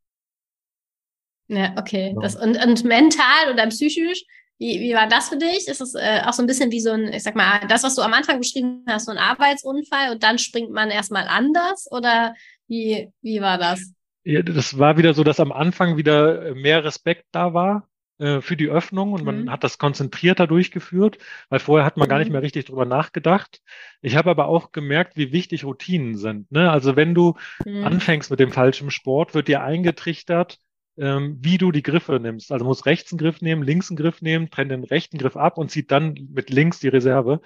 [1.47, 2.15] Ja, okay.
[2.21, 4.23] Das, und, und mental oder psychisch
[4.61, 5.67] wie, wie war das für dich?
[5.67, 7.95] Ist es äh, auch so ein bisschen wie so ein, ich sag mal, das, was
[7.95, 11.87] du am Anfang beschrieben hast, so ein Arbeitsunfall und dann springt man erstmal anders?
[11.89, 12.35] Oder
[12.67, 13.91] wie, wie war das?
[14.23, 18.55] Ja, das war wieder so, dass am Anfang wieder mehr Respekt da war äh, für
[18.55, 19.51] die Öffnung und man mhm.
[19.51, 21.17] hat das konzentrierter durchgeführt,
[21.49, 22.09] weil vorher hat man mhm.
[22.11, 22.33] gar nicht mhm.
[22.33, 23.63] mehr richtig drüber nachgedacht.
[24.03, 26.51] Ich habe aber auch gemerkt, wie wichtig Routinen sind.
[26.51, 26.69] Ne?
[26.69, 27.33] Also wenn du
[27.65, 27.83] mhm.
[27.83, 30.59] anfängst mit dem falschen Sport, wird dir eingetrichtert,
[30.97, 32.51] ähm, wie du die Griffe nimmst.
[32.51, 35.57] Also musst rechts einen Griff nehmen, links einen Griff nehmen, trennt den rechten Griff ab
[35.57, 37.41] und zieht dann mit links die Reserve.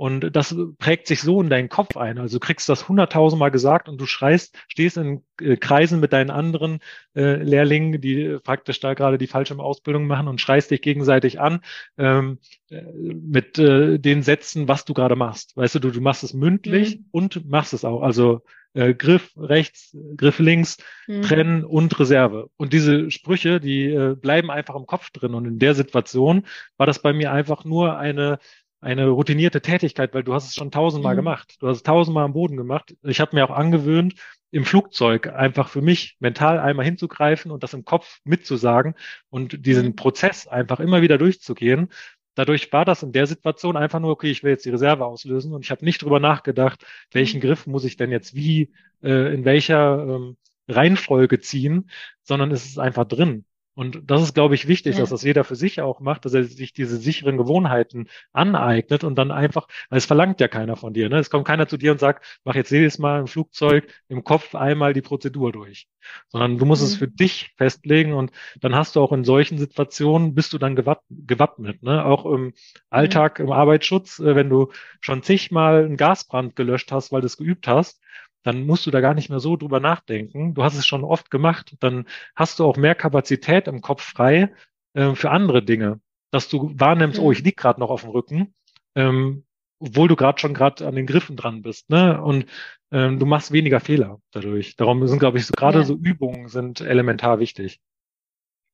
[0.00, 2.16] Und das prägt sich so in deinen Kopf ein.
[2.16, 6.30] Also du kriegst das hunderttausendmal gesagt und du schreist, stehst in äh, Kreisen mit deinen
[6.30, 6.78] anderen
[7.14, 11.60] äh, Lehrlingen, die praktisch da gerade die falsche Ausbildung machen und schreist dich gegenseitig an
[11.98, 12.38] ähm,
[12.70, 15.54] äh, mit äh, den Sätzen, was du gerade machst.
[15.54, 17.04] Weißt du, du, du machst es mündlich mhm.
[17.10, 18.00] und machst es auch.
[18.00, 18.40] Also
[18.74, 21.22] äh, Griff rechts, Griff links, mhm.
[21.22, 22.50] trennen und Reserve.
[22.56, 25.34] Und diese Sprüche, die äh, bleiben einfach im Kopf drin.
[25.34, 28.38] Und in der Situation war das bei mir einfach nur eine
[28.82, 31.18] eine routinierte Tätigkeit, weil du hast es schon tausendmal mhm.
[31.18, 31.56] gemacht.
[31.60, 32.96] Du hast es tausendmal am Boden gemacht.
[33.02, 34.14] Ich habe mir auch angewöhnt,
[34.50, 38.94] im Flugzeug einfach für mich mental einmal hinzugreifen und das im Kopf mitzusagen
[39.28, 39.96] und diesen mhm.
[39.96, 41.88] Prozess einfach immer wieder durchzugehen.
[42.34, 45.52] Dadurch war das in der Situation einfach nur, okay, ich will jetzt die Reserve auslösen
[45.52, 47.42] und ich habe nicht drüber nachgedacht, welchen mhm.
[47.42, 50.36] Griff muss ich denn jetzt wie, äh, in welcher ähm,
[50.68, 51.90] Reihenfolge ziehen,
[52.22, 53.44] sondern es ist einfach drin.
[53.80, 55.00] Und das ist, glaube ich, wichtig, ja.
[55.00, 59.14] dass das jeder für sich auch macht, dass er sich diese sicheren Gewohnheiten aneignet und
[59.14, 61.08] dann einfach, weil es verlangt ja keiner von dir.
[61.08, 61.18] Ne?
[61.18, 64.54] Es kommt keiner zu dir und sagt, mach jetzt jedes Mal im Flugzeug im Kopf
[64.54, 65.88] einmal die Prozedur durch,
[66.28, 66.88] sondern du musst mhm.
[66.88, 70.76] es für dich festlegen und dann hast du auch in solchen Situationen, bist du dann
[70.76, 71.82] gewappnet.
[71.82, 72.04] Ne?
[72.04, 72.52] Auch im
[72.90, 77.38] Alltag, im Arbeitsschutz, äh, wenn du schon zigmal einen Gasbrand gelöscht hast, weil du es
[77.38, 78.02] geübt hast,
[78.42, 80.54] dann musst du da gar nicht mehr so drüber nachdenken.
[80.54, 81.76] Du hast es schon oft gemacht.
[81.80, 84.52] Dann hast du auch mehr Kapazität im Kopf frei
[84.94, 86.00] äh, für andere Dinge,
[86.30, 87.24] dass du wahrnimmst, mhm.
[87.24, 88.54] oh, ich lieg gerade noch auf dem Rücken,
[88.94, 89.44] ähm,
[89.78, 91.90] obwohl du gerade schon gerade an den Griffen dran bist.
[91.90, 92.20] Ne?
[92.22, 92.46] Und
[92.92, 94.76] ähm, du machst weniger Fehler dadurch.
[94.76, 95.84] Darum sind, glaube ich, so, gerade ja.
[95.84, 97.80] so Übungen sind elementar wichtig.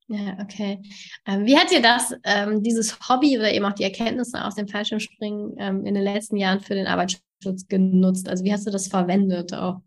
[0.09, 0.81] Ja, okay.
[1.27, 4.69] Ähm, wie hat dir das, ähm, dieses Hobby oder eben auch die Erkenntnisse aus dem
[4.69, 7.26] Fallschirmspringen ähm, in den letzten Jahren für den Arbeitsschutz
[7.69, 8.29] genutzt?
[8.29, 9.81] Also wie hast du das verwendet auch?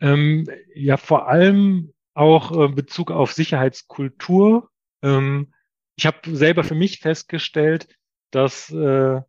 [0.00, 4.70] Ähm, ja, vor allem auch äh, Bezug auf Sicherheitskultur.
[5.02, 5.52] Ähm,
[5.96, 7.88] ich habe selber für mich festgestellt,
[8.30, 9.20] dass äh,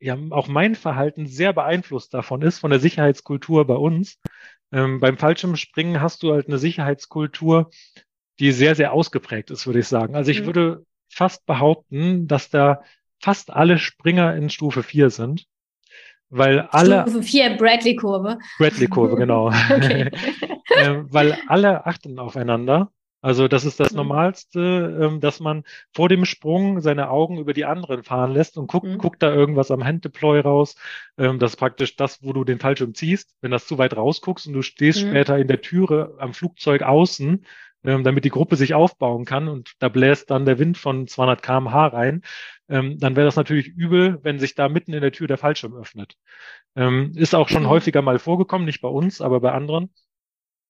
[0.00, 4.20] ja auch mein Verhalten sehr beeinflusst davon ist, von der Sicherheitskultur bei uns.
[4.72, 7.70] Ähm, beim Fallschirmspringen hast du halt eine Sicherheitskultur,
[8.38, 10.14] die sehr, sehr ausgeprägt ist, würde ich sagen.
[10.14, 10.46] Also ich mhm.
[10.46, 12.82] würde fast behaupten, dass da
[13.20, 15.46] fast alle Springer in Stufe 4 sind.
[16.30, 17.02] Weil alle.
[17.02, 18.38] Stufe 4 Bradley-Kurve.
[18.58, 19.50] Bradley-Kurve, genau.
[19.70, 20.10] äh,
[21.08, 22.90] weil alle achten aufeinander.
[23.26, 23.96] Also das ist das mhm.
[23.96, 28.68] Normalste, ähm, dass man vor dem Sprung seine Augen über die anderen fahren lässt und
[28.68, 28.98] guckt, mhm.
[28.98, 30.76] guckt da irgendwas am Handdeploy raus.
[31.18, 33.34] Ähm, das ist praktisch das, wo du den Fallschirm ziehst.
[33.40, 35.08] Wenn das zu weit rausguckst und du stehst mhm.
[35.08, 37.44] später in der Türe am Flugzeug außen,
[37.86, 41.42] ähm, damit die Gruppe sich aufbauen kann und da bläst dann der Wind von 200
[41.42, 42.22] kmh rein,
[42.68, 45.74] ähm, dann wäre das natürlich übel, wenn sich da mitten in der Tür der Fallschirm
[45.74, 46.16] öffnet.
[46.74, 47.68] Ähm, ist auch schon mhm.
[47.68, 49.90] häufiger mal vorgekommen, nicht bei uns, aber bei anderen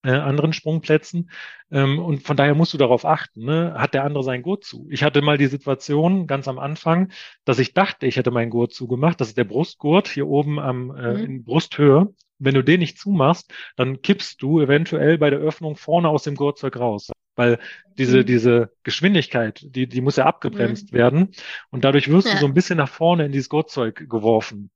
[0.07, 1.31] äh, anderen Sprungplätzen.
[1.70, 3.74] Ähm, und von daher musst du darauf achten, ne?
[3.76, 4.87] hat der andere sein Gurt zu.
[4.90, 7.11] Ich hatte mal die Situation ganz am Anfang,
[7.44, 9.20] dass ich dachte, ich hätte meinen Gurt zugemacht.
[9.20, 11.24] Das ist der Brustgurt hier oben am äh, mhm.
[11.24, 12.14] in Brusthöhe.
[12.38, 16.35] Wenn du den nicht zumachst, dann kippst du eventuell bei der Öffnung vorne aus dem
[16.35, 17.11] Gurtzeug raus.
[17.35, 17.59] Weil
[17.99, 18.27] diese, mhm.
[18.27, 20.96] diese Geschwindigkeit, die, die muss ja abgebremst mhm.
[20.96, 21.29] werden.
[21.70, 22.35] Und dadurch wirst ja.
[22.35, 24.70] du so ein bisschen nach vorne in dieses Gurtzeug geworfen.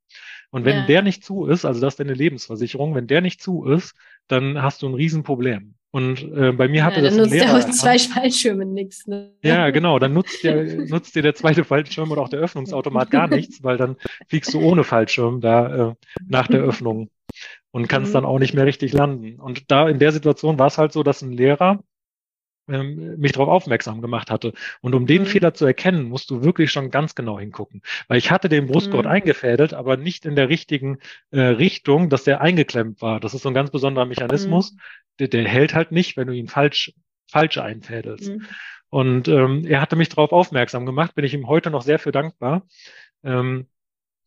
[0.51, 0.87] Und wenn ja.
[0.87, 3.95] der nicht zu ist, also das ist deine Lebensversicherung, wenn der nicht zu ist,
[4.27, 5.75] dann hast du ein Riesenproblem.
[5.93, 7.59] Und äh, bei mir hatte ja, das dann nutzt Lehrer.
[7.59, 9.09] Der zwei Fallschirme nichts.
[9.09, 9.33] Ne?
[9.43, 9.99] Ja, genau.
[9.99, 13.77] Dann nutzt, der, nutzt dir der zweite Fallschirm oder auch der Öffnungsautomat gar nichts, weil
[13.77, 13.97] dann
[14.29, 15.95] fliegst du ohne Fallschirm da äh,
[16.29, 17.11] nach der Öffnung
[17.71, 18.15] und kannst mhm.
[18.15, 19.41] dann auch nicht mehr richtig landen.
[19.41, 21.83] Und da in der Situation war es halt so, dass ein Lehrer
[22.69, 24.53] ähm, mich darauf aufmerksam gemacht hatte.
[24.81, 25.27] Und um den mhm.
[25.27, 27.83] Fehler zu erkennen, musst du wirklich schon ganz genau hingucken.
[28.09, 29.11] Weil ich hatte den Brustgurt mhm.
[29.11, 30.99] eingefädelt, aber nicht in der richtigen
[31.31, 33.21] äh, Richtung, dass der eingeklemmt war.
[33.21, 34.73] Das ist so ein ganz besonderer Mechanismus.
[34.73, 34.79] Mhm.
[35.19, 36.93] Der, der, hält halt nicht, wenn du ihn falsch,
[37.29, 38.31] falsch einfädelst.
[38.31, 38.47] Mhm.
[38.89, 42.13] Und ähm, er hatte mich darauf aufmerksam gemacht, bin ich ihm heute noch sehr für
[42.13, 42.67] dankbar.
[43.23, 43.67] Ähm,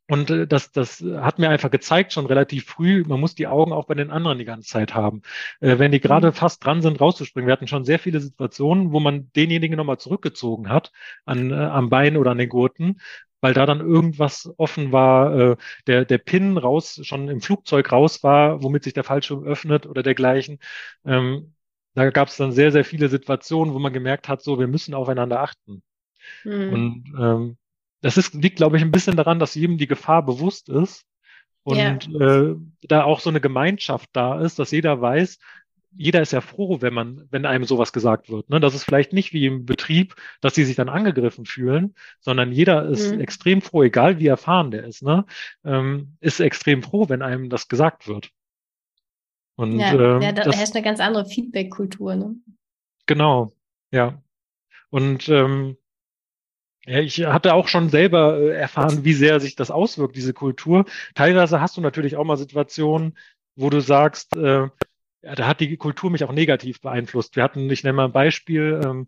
[0.10, 3.72] und äh, das, das hat mir einfach gezeigt, schon relativ früh, man muss die Augen
[3.72, 5.22] auch bei den anderen die ganze Zeit haben.
[5.62, 6.34] Äh, wenn die gerade mhm.
[6.34, 7.48] fast dran sind, rauszuspringen.
[7.48, 10.92] Wir hatten schon sehr viele Situationen, wo man denjenigen nochmal zurückgezogen hat,
[11.26, 13.00] an, äh, am Bein oder an den Gurten,
[13.42, 15.56] weil da dann irgendwas offen war, äh,
[15.88, 20.04] der, der Pin raus, schon im Flugzeug raus war, womit sich der Fallschirm öffnet oder
[20.04, 20.60] dergleichen.
[21.06, 21.54] Ähm,
[21.96, 24.94] da gab es dann sehr, sehr viele Situationen, wo man gemerkt hat, so, wir müssen
[24.94, 25.84] aufeinander achten.
[26.44, 26.74] Mhm.
[26.74, 27.58] Und ähm,
[28.04, 31.06] das ist, liegt, glaube ich, ein bisschen daran, dass jedem die Gefahr bewusst ist
[31.64, 31.98] und ja.
[32.20, 35.40] äh, da auch so eine Gemeinschaft da ist, dass jeder weiß,
[35.96, 38.50] jeder ist ja froh, wenn man, wenn einem sowas gesagt wird.
[38.50, 38.60] Ne?
[38.60, 42.86] Das ist vielleicht nicht wie im Betrieb, dass sie sich dann angegriffen fühlen, sondern jeder
[42.88, 43.22] ist mhm.
[43.22, 45.26] extrem froh, egal wie erfahren der ist, ne?
[45.64, 48.32] ähm, ist extrem froh, wenn einem das gesagt wird.
[49.56, 52.16] Und, ja, ähm, ja da herrscht eine ganz andere Feedback-Kultur.
[52.16, 52.36] Ne?
[53.06, 53.54] Genau,
[53.92, 54.22] ja.
[54.90, 55.78] Und ähm,
[56.86, 60.86] ja, ich hatte auch schon selber äh, erfahren, wie sehr sich das auswirkt, diese Kultur.
[61.16, 63.18] Teilweise hast du natürlich auch mal Situationen,
[63.56, 64.68] wo du sagst, äh,
[65.24, 67.36] ja, da hat die Kultur mich auch negativ beeinflusst.
[67.38, 69.08] Wir hatten, ich nenne mal ein Beispiel, ähm,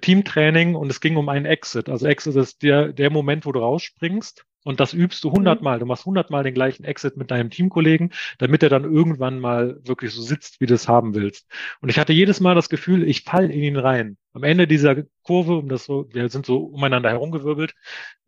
[0.00, 1.88] Teamtraining und es ging um einen Exit.
[1.88, 5.78] Also Exit ist der, der Moment, wo du rausspringst und das übst du hundertmal.
[5.78, 10.12] Du machst hundertmal den gleichen Exit mit deinem Teamkollegen, damit er dann irgendwann mal wirklich
[10.12, 11.46] so sitzt, wie du es haben willst.
[11.80, 14.18] Und ich hatte jedes Mal das Gefühl, ich fall in ihn rein.
[14.34, 17.74] Am Ende dieser Kurve, um das so, wir sind so umeinander herumgewirbelt,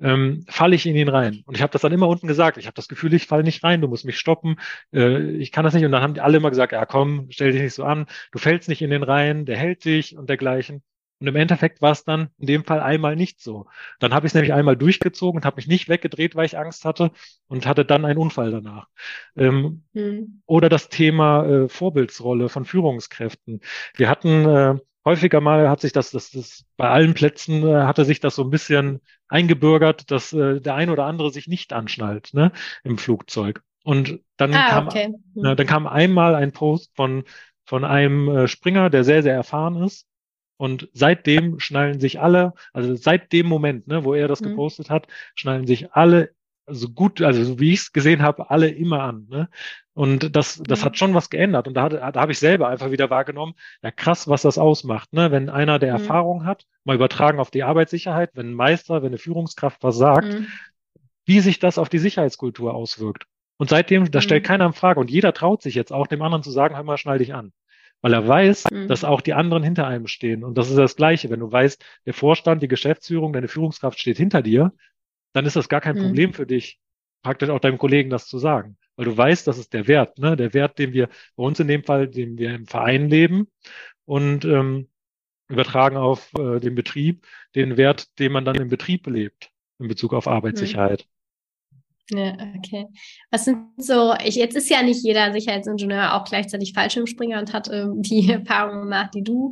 [0.00, 1.42] ähm, falle ich in ihn rein.
[1.46, 2.58] Und ich habe das dann immer unten gesagt.
[2.58, 4.56] Ich habe das Gefühl, ich fall nicht rein, du musst mich stoppen.
[4.92, 5.84] Äh, ich kann das nicht.
[5.84, 8.38] Und dann haben die alle immer gesagt, ja komm, stell dich nicht so an, du
[8.38, 10.82] fällst nicht in den rein, der hält dich und dergleichen.
[11.18, 13.66] Und im Endeffekt war es dann in dem Fall einmal nicht so.
[14.00, 16.84] Dann habe ich es nämlich einmal durchgezogen und habe mich nicht weggedreht, weil ich Angst
[16.84, 17.10] hatte
[17.48, 18.88] und hatte dann einen Unfall danach.
[19.34, 20.42] Ähm, hm.
[20.44, 23.60] Oder das Thema äh, Vorbildsrolle von Führungskräften.
[23.94, 24.74] Wir hatten äh,
[25.06, 28.42] häufiger mal hat sich das, das, das bei allen Plätzen äh, hatte sich das so
[28.42, 32.52] ein bisschen eingebürgert, dass äh, der ein oder andere sich nicht anschnallt ne,
[32.84, 33.62] im Flugzeug.
[33.84, 35.14] Und dann ah, kam, okay.
[35.36, 37.24] äh, dann kam einmal ein Post von
[37.64, 40.06] von einem äh, Springer, der sehr sehr erfahren ist
[40.56, 44.50] und seitdem schnallen sich alle, also seit dem Moment, ne, wo er das mhm.
[44.50, 46.30] gepostet hat, schnallen sich alle
[46.66, 49.26] so gut, also so wie ich es gesehen habe, alle immer an.
[49.28, 49.48] Ne?
[49.94, 50.84] Und das, das mhm.
[50.84, 51.68] hat schon was geändert.
[51.68, 55.12] Und da, da habe ich selber einfach wieder wahrgenommen, ja krass, was das ausmacht.
[55.12, 55.30] Ne?
[55.30, 56.00] Wenn einer der mhm.
[56.00, 60.34] Erfahrung hat, mal übertragen auf die Arbeitssicherheit, wenn ein Meister, wenn eine Führungskraft was sagt,
[60.34, 60.46] mhm.
[61.24, 63.26] wie sich das auf die Sicherheitskultur auswirkt.
[63.58, 64.48] Und seitdem, das stellt mhm.
[64.48, 65.00] keiner in Frage.
[65.00, 67.52] Und jeder traut sich jetzt auch, dem anderen zu sagen, hör mal, schnall dich an
[68.02, 68.88] weil er weiß, mhm.
[68.88, 70.44] dass auch die anderen hinter einem stehen.
[70.44, 71.30] Und das ist das Gleiche.
[71.30, 74.72] Wenn du weißt, der Vorstand, die Geschäftsführung, deine Führungskraft steht hinter dir,
[75.36, 76.00] dann ist das gar kein mhm.
[76.00, 76.80] Problem für dich,
[77.22, 78.78] praktisch auch deinem Kollegen das zu sagen.
[78.96, 80.34] Weil du weißt, das ist der Wert, ne?
[80.34, 83.48] der Wert, den wir bei uns in dem Fall, den wir im Verein leben
[84.06, 84.88] und ähm,
[85.48, 90.14] übertragen auf äh, den Betrieb, den Wert, den man dann im Betrieb lebt in Bezug
[90.14, 91.06] auf Arbeitssicherheit.
[92.10, 92.86] Ja, okay.
[93.32, 97.68] Was sind so, ich, jetzt ist ja nicht jeder Sicherheitsingenieur auch gleichzeitig Fallschirmspringer und hat
[97.72, 99.50] ähm, die Erfahrungen gemacht, die du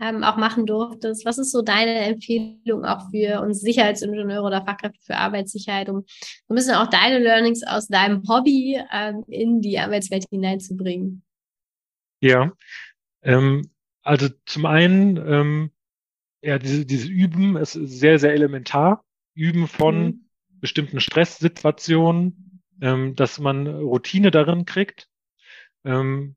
[0.00, 1.24] ähm, auch machen durftest.
[1.24, 6.54] Was ist so deine Empfehlung auch für uns Sicherheitsingenieure oder Fachkräfte für Arbeitssicherheit, um so
[6.54, 11.22] ein bisschen auch deine Learnings aus deinem Hobby ähm, in die Arbeitswelt hineinzubringen?
[12.20, 12.52] Ja,
[13.22, 13.70] ähm,
[14.02, 15.70] also zum einen, ähm,
[16.40, 19.04] ja, diese, dieses Üben ist sehr, sehr elementar.
[19.34, 20.22] Üben von mhm
[20.62, 25.08] bestimmten Stresssituationen, ähm, dass man Routine darin kriegt.
[25.84, 26.36] Ähm,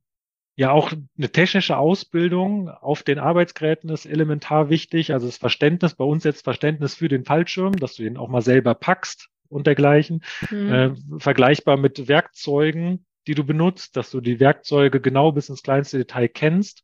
[0.58, 5.14] ja, auch eine technische Ausbildung auf den Arbeitsgeräten ist elementar wichtig.
[5.14, 8.42] Also das Verständnis, bei uns jetzt Verständnis für den Fallschirm, dass du ihn auch mal
[8.42, 10.24] selber packst und dergleichen.
[10.50, 10.74] Mhm.
[10.74, 15.98] Äh, vergleichbar mit Werkzeugen, die du benutzt, dass du die Werkzeuge genau bis ins kleinste
[16.00, 16.84] Detail kennst.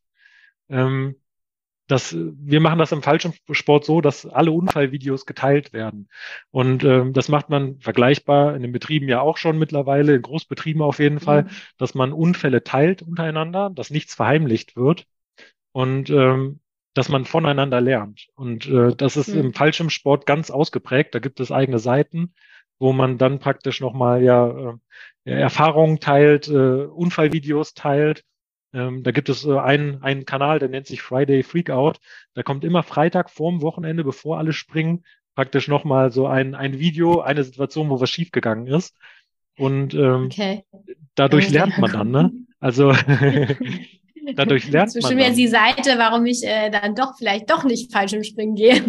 [0.68, 1.16] Ähm,
[1.92, 6.08] das, wir machen das im Fallschirmsport so, dass alle Unfallvideos geteilt werden.
[6.50, 10.80] Und ähm, das macht man vergleichbar in den Betrieben ja auch schon mittlerweile, in Großbetrieben
[10.80, 11.48] auf jeden Fall, mhm.
[11.76, 15.04] dass man Unfälle teilt untereinander, dass nichts verheimlicht wird
[15.72, 16.60] und ähm,
[16.94, 18.28] dass man voneinander lernt.
[18.36, 19.40] Und äh, das ist mhm.
[19.40, 21.14] im Fallschirmsport ganz ausgeprägt.
[21.14, 22.32] Da gibt es eigene Seiten,
[22.78, 24.78] wo man dann praktisch nochmal ja,
[25.26, 28.24] äh, Erfahrungen teilt, äh, Unfallvideos teilt
[28.72, 31.94] ähm, da gibt es äh, einen, einen Kanal, der nennt sich Friday Freakout.
[32.34, 35.04] Da kommt immer Freitag vorm Wochenende, bevor alle springen,
[35.34, 38.96] praktisch nochmal so ein, ein Video, eine Situation, wo was schiefgegangen ist.
[39.56, 40.64] Und ähm, okay.
[41.14, 42.32] dadurch lernt man dann, ne?
[42.60, 42.92] Also
[44.34, 45.16] dadurch lernt man.
[45.16, 48.54] Das ist die Seite, warum ich äh, dann doch vielleicht doch nicht falsch im Springen
[48.54, 48.74] gehe.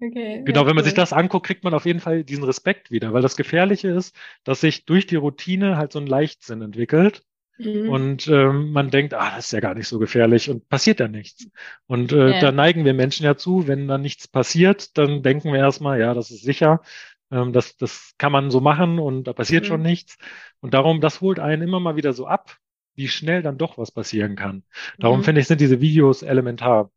[0.00, 0.84] okay, genau, wenn man cool.
[0.84, 4.14] sich das anguckt, kriegt man auf jeden Fall diesen Respekt wieder, weil das Gefährliche ist,
[4.44, 7.22] dass sich durch die Routine halt so ein Leichtsinn entwickelt.
[7.58, 7.88] Mhm.
[7.88, 11.08] Und ähm, man denkt, ah, das ist ja gar nicht so gefährlich und passiert ja
[11.08, 11.48] nichts.
[11.86, 12.40] Und äh, ja.
[12.40, 16.12] da neigen wir Menschen ja zu, wenn dann nichts passiert, dann denken wir erstmal, ja,
[16.12, 16.82] das ist sicher.
[17.30, 19.68] Ähm, das, das kann man so machen und da passiert mhm.
[19.68, 20.18] schon nichts.
[20.60, 22.56] Und darum, das holt einen immer mal wieder so ab,
[22.94, 24.64] wie schnell dann doch was passieren kann.
[24.98, 25.24] Darum mhm.
[25.24, 26.90] finde ich, sind diese Videos elementar.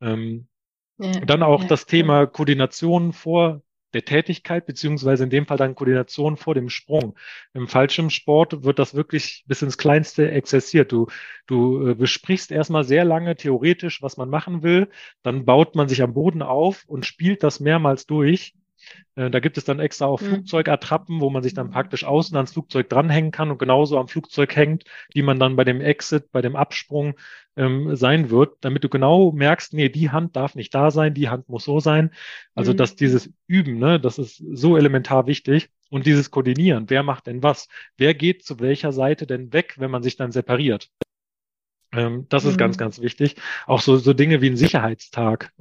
[0.00, 0.46] Ähm,
[0.98, 3.62] ja, dann auch ja, das Thema Koordination vor
[3.92, 7.16] der Tätigkeit, beziehungsweise in dem Fall dann Koordination vor dem Sprung.
[7.54, 10.92] Im Fallschirmsport wird das wirklich bis ins Kleinste exerziert.
[10.92, 11.08] Du,
[11.46, 14.88] du äh, besprichst erstmal sehr lange theoretisch, was man machen will,
[15.22, 18.54] dann baut man sich am Boden auf und spielt das mehrmals durch
[19.14, 20.26] äh, da gibt es dann extra auch mhm.
[20.26, 24.54] Flugzeugattrappen, wo man sich dann praktisch außen ans Flugzeug dranhängen kann und genauso am Flugzeug
[24.56, 27.14] hängt, wie man dann bei dem Exit, bei dem Absprung
[27.56, 31.28] ähm, sein wird, damit du genau merkst, nee, die Hand darf nicht da sein, die
[31.28, 32.10] Hand muss so sein.
[32.54, 32.76] Also, mhm.
[32.76, 35.70] dass dieses Üben, ne, das ist so elementar wichtig.
[35.90, 37.68] Und dieses Koordinieren, wer macht denn was?
[37.96, 40.88] Wer geht zu welcher Seite denn weg, wenn man sich dann separiert?
[41.92, 42.80] Ähm, das ist ganz, mhm.
[42.80, 43.36] ganz wichtig.
[43.66, 45.52] Auch so, so Dinge wie ein Sicherheitstag.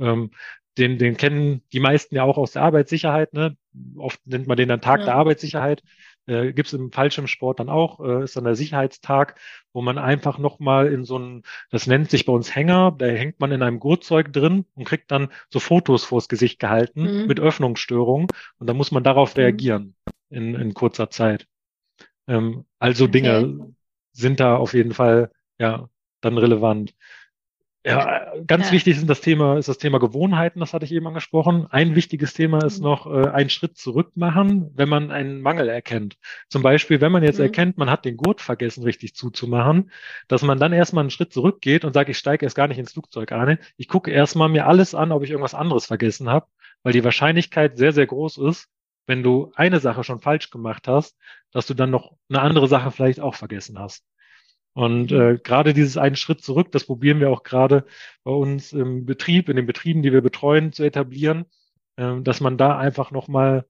[0.80, 3.34] Den, den kennen die meisten ja auch aus der Arbeitssicherheit.
[3.34, 3.58] Ne?
[3.98, 5.08] Oft nennt man den dann Tag ja.
[5.08, 5.84] der Arbeitssicherheit.
[6.30, 9.40] Äh, Gibt es im Fallschirmsport dann auch, äh, ist dann der Sicherheitstag,
[9.74, 13.40] wo man einfach nochmal in so ein, das nennt sich bei uns Hänger, da hängt
[13.40, 17.28] man in einem Gurtzeug drin und kriegt dann so Fotos vors Gesicht gehalten mhm.
[17.28, 18.28] mit Öffnungsstörungen
[18.60, 19.42] und da muss man darauf mhm.
[19.42, 19.96] reagieren
[20.30, 21.48] in, in kurzer Zeit.
[22.28, 23.12] Ähm, also okay.
[23.12, 23.74] Dinge
[24.12, 25.90] sind da auf jeden Fall ja
[26.22, 26.94] dann relevant.
[27.86, 28.72] Ja, ganz ja.
[28.74, 31.66] wichtig ist das Thema, ist das Thema Gewohnheiten, das hatte ich eben angesprochen.
[31.70, 32.84] Ein wichtiges Thema ist mhm.
[32.84, 36.18] noch äh, einen Schritt zurück machen, wenn man einen Mangel erkennt.
[36.50, 37.46] Zum Beispiel, wenn man jetzt mhm.
[37.46, 39.92] erkennt, man hat den Gurt vergessen, richtig zuzumachen,
[40.28, 42.92] dass man dann erstmal einen Schritt zurückgeht und sagt, ich steige erst gar nicht ins
[42.92, 43.60] Flugzeug ein.
[43.78, 46.48] Ich gucke erstmal mir alles an, ob ich irgendwas anderes vergessen habe,
[46.84, 48.68] weil die Wahrscheinlichkeit sehr, sehr groß ist,
[49.08, 51.18] wenn du eine Sache schon falsch gemacht hast,
[51.52, 54.04] dass du dann noch eine andere Sache vielleicht auch vergessen hast.
[54.74, 57.86] Und äh, gerade dieses einen Schritt zurück, das probieren wir auch gerade
[58.24, 61.46] bei uns im Betrieb, in den Betrieben, die wir betreuen, zu etablieren,
[61.98, 63.66] äh, dass man da einfach nochmal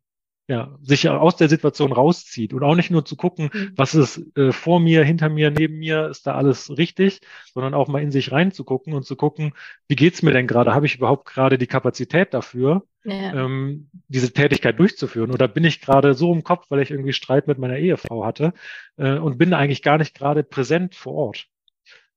[0.49, 3.71] ja, sich aus der Situation rauszieht und auch nicht nur zu gucken, mhm.
[3.75, 7.21] was ist äh, vor mir, hinter mir, neben mir, ist da alles richtig,
[7.53, 9.53] sondern auch mal in sich reinzugucken und zu gucken,
[9.87, 10.73] wie geht's mir denn gerade?
[10.73, 13.45] Habe ich überhaupt gerade die Kapazität dafür, ja.
[13.45, 15.29] ähm, diese Tätigkeit durchzuführen?
[15.29, 18.53] Oder bin ich gerade so im Kopf, weil ich irgendwie Streit mit meiner Ehefrau hatte
[18.97, 21.45] äh, und bin eigentlich gar nicht gerade präsent vor Ort?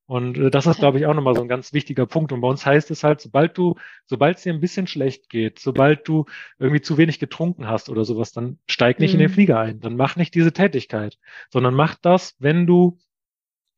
[0.07, 2.33] Und äh, das ist, glaube ich, auch nochmal so ein ganz wichtiger Punkt.
[2.33, 3.77] Und bei uns heißt es halt, sobald du,
[4.07, 6.27] sobald es dir ein bisschen schlecht geht, sobald du
[6.59, 9.15] irgendwie zu wenig getrunken hast oder sowas, dann steig nicht mhm.
[9.15, 9.35] in den mhm.
[9.35, 9.81] Flieger ein.
[9.81, 11.19] Dann mach nicht diese Tätigkeit,
[11.51, 12.99] sondern mach das, wenn du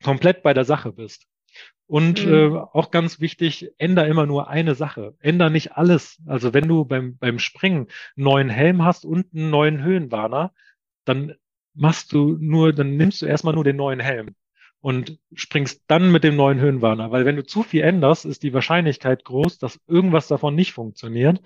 [0.02, 1.26] komplett bei der Sache bist.
[1.86, 2.32] Und mhm.
[2.32, 5.14] äh, auch ganz wichtig, änder immer nur eine Sache.
[5.20, 6.20] Änder nicht alles.
[6.26, 10.54] Also wenn du beim, beim Springen einen neuen Helm hast und einen neuen Höhenwarner,
[11.04, 11.34] dann
[11.74, 14.34] machst du nur, dann nimmst du erstmal nur den neuen Helm
[14.84, 17.10] und springst dann mit dem neuen Höhenwarner.
[17.10, 21.40] Weil wenn du zu viel änderst, ist die Wahrscheinlichkeit groß, dass irgendwas davon nicht funktioniert.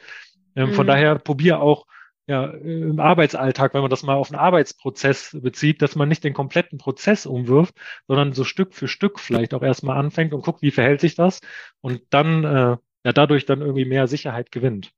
[0.57, 0.73] Ähm, mhm.
[0.73, 1.87] Von daher probier auch
[2.27, 6.35] ja, im Arbeitsalltag, wenn man das mal auf einen Arbeitsprozess bezieht, dass man nicht den
[6.35, 7.77] kompletten Prozess umwirft,
[8.09, 11.41] sondern so Stück für Stück vielleicht auch erstmal anfängt und guckt, wie verhält sich das
[11.81, 14.91] und dann äh, ja dadurch dann irgendwie mehr Sicherheit gewinnt.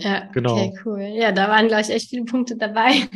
[0.00, 0.54] Ja, genau.
[0.54, 1.00] okay, cool.
[1.00, 2.90] Ja, da waren, glaube ich, echt viele Punkte dabei.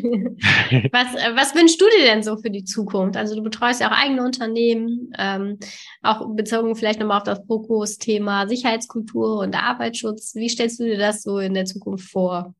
[0.90, 3.16] was, äh, was wünschst du dir denn so für die Zukunft?
[3.16, 5.58] Also du betreust ja auch eigene Unternehmen, ähm,
[6.02, 10.34] auch bezogen vielleicht nochmal auf das Fokus-Thema Sicherheitskultur und Arbeitsschutz.
[10.34, 12.52] Wie stellst du dir das so in der Zukunft vor?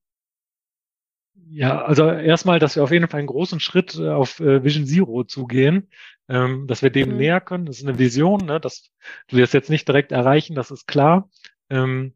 [1.49, 4.87] Ja, also erstmal, dass wir auf jeden Fall einen großen Schritt äh, auf äh, Vision
[4.87, 5.89] Zero zugehen,
[6.29, 7.17] ähm, dass wir dem mhm.
[7.17, 7.67] näher können.
[7.67, 8.91] Das ist eine Vision, ne, dass
[9.27, 11.29] du das jetzt nicht direkt erreichen, das ist klar.
[11.71, 12.15] Ähm,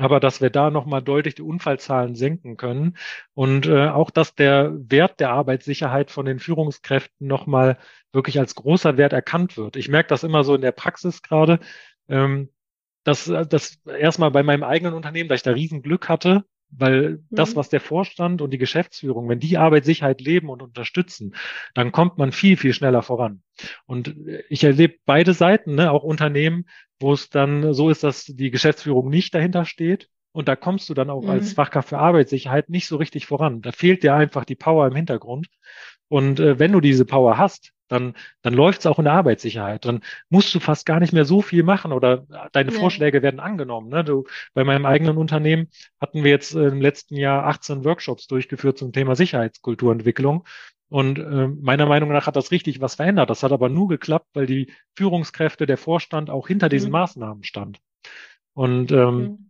[0.00, 2.96] aber dass wir da nochmal deutlich die Unfallzahlen senken können
[3.34, 7.78] und äh, auch, dass der Wert der Arbeitssicherheit von den Führungskräften nochmal
[8.12, 9.76] wirklich als großer Wert erkannt wird.
[9.76, 11.60] Ich merke das immer so in der Praxis gerade,
[12.08, 12.50] ähm,
[13.04, 17.26] dass das erstmal bei meinem eigenen Unternehmen, da ich da Riesenglück hatte, weil mhm.
[17.30, 21.34] das, was der Vorstand und die Geschäftsführung, wenn die Arbeitssicherheit leben und unterstützen,
[21.74, 23.42] dann kommt man viel, viel schneller voran.
[23.86, 24.14] Und
[24.48, 26.66] ich erlebe beide Seiten, ne, auch Unternehmen,
[27.00, 30.08] wo es dann so ist, dass die Geschäftsführung nicht dahinter steht.
[30.32, 31.30] Und da kommst du dann auch mhm.
[31.30, 33.62] als Fachkraft für Arbeitssicherheit nicht so richtig voran.
[33.62, 35.48] Da fehlt dir einfach die Power im Hintergrund.
[36.08, 39.84] Und äh, wenn du diese Power hast, dann, dann läuft es auch in der Arbeitssicherheit.
[39.84, 42.78] Dann musst du fast gar nicht mehr so viel machen oder deine ja.
[42.78, 43.88] Vorschläge werden angenommen.
[43.88, 44.04] Ne?
[44.04, 44.24] Du,
[44.54, 45.68] bei meinem eigenen Unternehmen
[46.00, 50.46] hatten wir jetzt im letzten Jahr 18 Workshops durchgeführt zum Thema Sicherheitskulturentwicklung.
[50.90, 53.28] Und äh, meiner Meinung nach hat das richtig was verändert.
[53.28, 56.92] Das hat aber nur geklappt, weil die Führungskräfte, der Vorstand auch hinter diesen mhm.
[56.92, 57.78] Maßnahmen stand.
[58.54, 59.47] Und ähm, mhm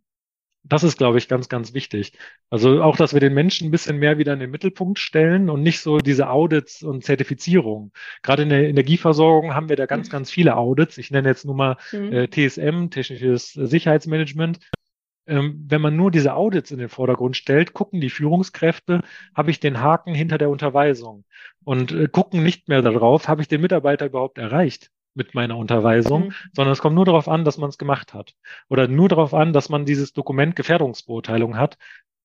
[0.69, 2.12] das ist, glaube ich, ganz, ganz wichtig.
[2.51, 5.62] Also auch, dass wir den Menschen ein bisschen mehr wieder in den Mittelpunkt stellen und
[5.62, 7.93] nicht so diese Audits und Zertifizierung.
[8.23, 10.12] Gerade in der Energieversorgung haben wir da ganz, mhm.
[10.12, 10.99] ganz viele Audits.
[10.99, 12.12] Ich nenne jetzt nur mal mhm.
[12.12, 14.59] äh, TSM, technisches Sicherheitsmanagement.
[15.27, 19.03] Ähm, wenn man nur diese Audits in den Vordergrund stellt, gucken die Führungskräfte,
[19.35, 21.25] habe ich den Haken hinter der Unterweisung
[21.64, 26.26] und äh, gucken nicht mehr darauf, habe ich den Mitarbeiter überhaupt erreicht mit meiner Unterweisung,
[26.26, 26.34] mhm.
[26.52, 28.34] sondern es kommt nur darauf an, dass man es gemacht hat.
[28.68, 31.76] Oder nur darauf an, dass man dieses Dokument Gefährdungsbeurteilung hat.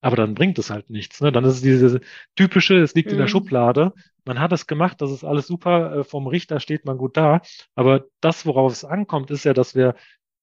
[0.02, 1.22] Aber dann bringt es halt nichts.
[1.22, 1.32] Ne?
[1.32, 2.02] Dann ist es diese
[2.36, 3.14] typische, es liegt mhm.
[3.14, 3.32] in der mhm.
[3.32, 3.94] Schublade.
[4.26, 6.00] Man hat es gemacht, das ist alles super.
[6.00, 7.42] Äh, vom Richter steht man gut da.
[7.76, 9.96] Aber das, worauf es ankommt, ist ja, dass wir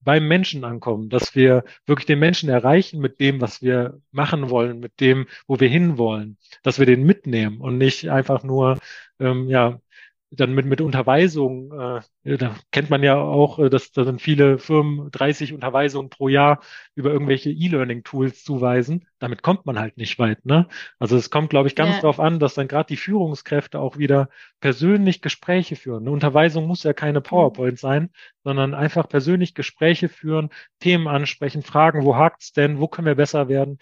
[0.03, 4.81] beim Menschen ankommen, dass wir wirklich den Menschen erreichen mit dem, was wir machen wollen,
[4.81, 8.79] mit dem, wo wir hinwollen, dass wir den mitnehmen und nicht einfach nur
[9.19, 9.81] ähm, ja
[10.33, 11.73] dann mit, mit Unterweisung,
[12.25, 16.29] äh, da kennt man ja auch, äh, dass da sind viele Firmen 30 Unterweisungen pro
[16.29, 16.61] Jahr
[16.95, 19.09] über irgendwelche E-Learning-Tools zuweisen.
[19.19, 20.47] Damit kommt man halt nicht weit.
[20.47, 20.69] Ne?
[21.01, 22.03] Also es kommt, glaube ich, ganz ja.
[22.03, 24.29] darauf an, dass dann gerade die Führungskräfte auch wieder
[24.61, 26.05] persönlich Gespräche führen.
[26.05, 28.11] Eine Unterweisung muss ja keine PowerPoint sein,
[28.45, 33.49] sondern einfach persönlich Gespräche führen, Themen ansprechen, fragen, wo hakt's denn, wo können wir besser
[33.49, 33.79] werden,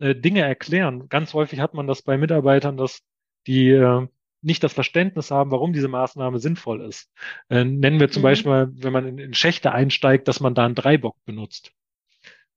[0.00, 1.08] äh, Dinge erklären.
[1.08, 3.02] Ganz häufig hat man das bei Mitarbeitern, dass
[3.46, 4.06] die äh,
[4.42, 7.10] nicht das Verständnis haben, warum diese Maßnahme sinnvoll ist.
[7.48, 8.24] Äh, nennen wir zum mhm.
[8.24, 11.72] Beispiel, wenn man in, in, Schächte einsteigt, dass man da einen Dreibock benutzt.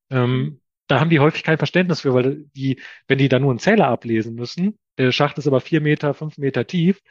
[0.10, 0.62] Ähm, mhm.
[0.88, 3.88] da haben die häufig kein Verständnis für, weil die, wenn die da nur einen Zähler
[3.88, 7.02] ablesen müssen, der Schacht ist aber vier Meter, fünf Meter tief,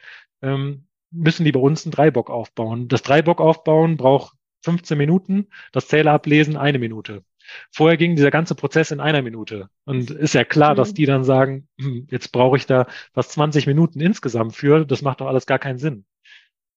[0.41, 2.87] ähm, müssen die bei uns einen Dreibock aufbauen.
[2.87, 7.23] Das Dreibock aufbauen braucht 15 Minuten, das Zähler ablesen eine Minute.
[7.71, 9.69] Vorher ging dieser ganze Prozess in einer Minute.
[9.85, 10.77] Und ist ja klar, mhm.
[10.77, 14.85] dass die dann sagen, hm, jetzt brauche ich da fast 20 Minuten insgesamt für.
[14.85, 16.05] Das macht doch alles gar keinen Sinn.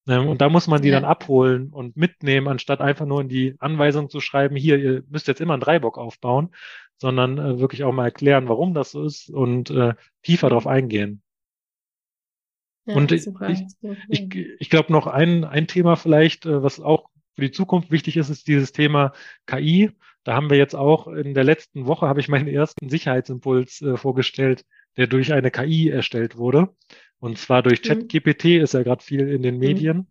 [0.09, 0.95] Ähm, und da muss man die ja.
[0.99, 5.29] dann abholen und mitnehmen, anstatt einfach nur in die Anweisung zu schreiben, hier, ihr müsst
[5.29, 6.51] jetzt immer einen Dreibock aufbauen,
[6.97, 11.23] sondern äh, wirklich auch mal erklären, warum das so ist und äh, tiefer darauf eingehen.
[12.87, 13.65] Ja, und ich, ich,
[14.09, 18.17] ich, ich glaube noch ein, ein Thema vielleicht, äh, was auch für die Zukunft wichtig
[18.17, 19.13] ist, ist dieses Thema
[19.47, 19.93] KI.
[20.29, 23.97] Da haben wir jetzt auch in der letzten Woche habe ich meinen ersten Sicherheitsimpuls äh,
[23.97, 24.67] vorgestellt,
[24.99, 26.69] der durch eine KI erstellt wurde.
[27.19, 27.89] Und zwar durch mhm.
[27.89, 29.61] ChatGPT ist ja gerade viel in den mhm.
[29.61, 30.09] Medien.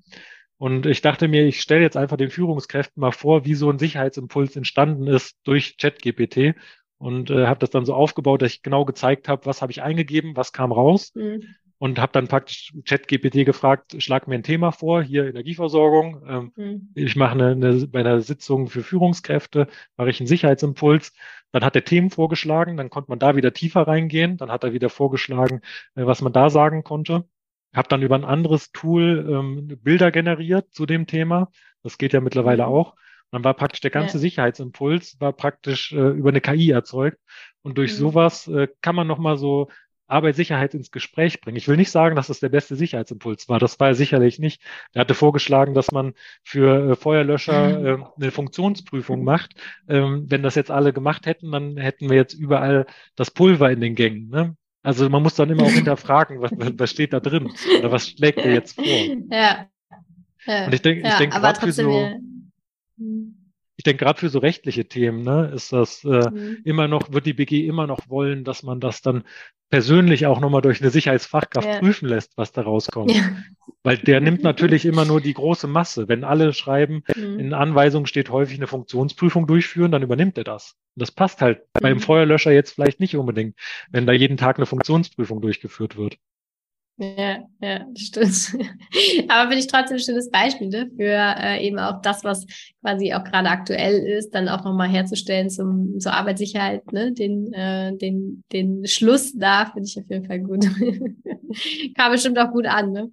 [0.57, 3.77] Und ich dachte mir, ich stelle jetzt einfach den Führungskräften mal vor, wie so ein
[3.77, 6.55] Sicherheitsimpuls entstanden ist durch ChatGPT
[6.97, 9.83] und äh, habe das dann so aufgebaut, dass ich genau gezeigt habe, was habe ich
[9.83, 11.11] eingegeben, was kam raus.
[11.13, 11.43] Mhm
[11.79, 16.23] und habe dann praktisch ChatGPT gefragt, schlag mir ein Thema vor, hier Energieversorgung.
[16.27, 16.89] Ähm, mhm.
[16.95, 21.13] Ich mache eine, eine, bei einer Sitzung für Führungskräfte, mache ich einen Sicherheitsimpuls.
[21.51, 24.37] Dann hat er Themen vorgeschlagen, dann konnte man da wieder tiefer reingehen.
[24.37, 25.61] Dann hat er wieder vorgeschlagen,
[25.95, 27.25] äh, was man da sagen konnte.
[27.75, 31.51] Habe dann über ein anderes Tool ähm, Bilder generiert zu dem Thema.
[31.83, 32.69] Das geht ja mittlerweile mhm.
[32.69, 32.95] auch.
[33.31, 34.21] Dann war praktisch der ganze ja.
[34.21, 37.19] Sicherheitsimpuls war praktisch äh, über eine KI erzeugt.
[37.61, 37.97] Und durch mhm.
[37.97, 39.67] sowas äh, kann man nochmal so
[40.07, 41.57] Arbeitssicherheit ins Gespräch bringen.
[41.57, 43.59] Ich will nicht sagen, dass das der beste Sicherheitsimpuls war.
[43.59, 44.61] Das war er sicherlich nicht.
[44.93, 49.55] Er hatte vorgeschlagen, dass man für äh, Feuerlöscher äh, eine Funktionsprüfung macht.
[49.87, 52.85] Ähm, wenn das jetzt alle gemacht hätten, dann hätten wir jetzt überall
[53.15, 54.29] das Pulver in den Gängen.
[54.29, 54.55] Ne?
[54.83, 58.39] Also man muss dann immer auch hinterfragen, was, was steht da drin oder was schlägt
[58.39, 58.85] er jetzt vor.
[58.85, 59.67] Ja.
[60.45, 60.65] ja.
[60.65, 62.11] Und ich denke, ja, ich denke gerade für so.
[63.77, 66.57] Ich denke, gerade für so rechtliche Themen ne, ist das äh, mhm.
[66.65, 69.23] immer noch, wird die BG immer noch wollen, dass man das dann
[69.69, 71.79] persönlich auch nochmal durch eine Sicherheitsfachkraft ja.
[71.79, 73.11] prüfen lässt, was da rauskommt.
[73.11, 73.23] Ja.
[73.83, 76.07] Weil der nimmt natürlich immer nur die große Masse.
[76.07, 77.39] Wenn alle schreiben, mhm.
[77.39, 80.75] in Anweisungen steht häufig eine Funktionsprüfung durchführen, dann übernimmt er das.
[80.95, 81.79] Und das passt halt mhm.
[81.81, 83.55] beim Feuerlöscher jetzt vielleicht nicht unbedingt,
[83.91, 86.17] wenn da jeden Tag eine Funktionsprüfung durchgeführt wird.
[86.99, 88.55] Ja, ja, stimmt.
[89.29, 92.47] Aber finde ich trotzdem ein schönes Beispiel ne, für äh, eben auch das, was
[92.81, 97.11] quasi auch gerade aktuell ist, dann auch nochmal herzustellen zum, zur Arbeitssicherheit, ne?
[97.13, 100.65] Den, äh, den, den Schluss da finde ich auf jeden Fall gut.
[101.95, 103.11] Kam bestimmt auch gut an, ne?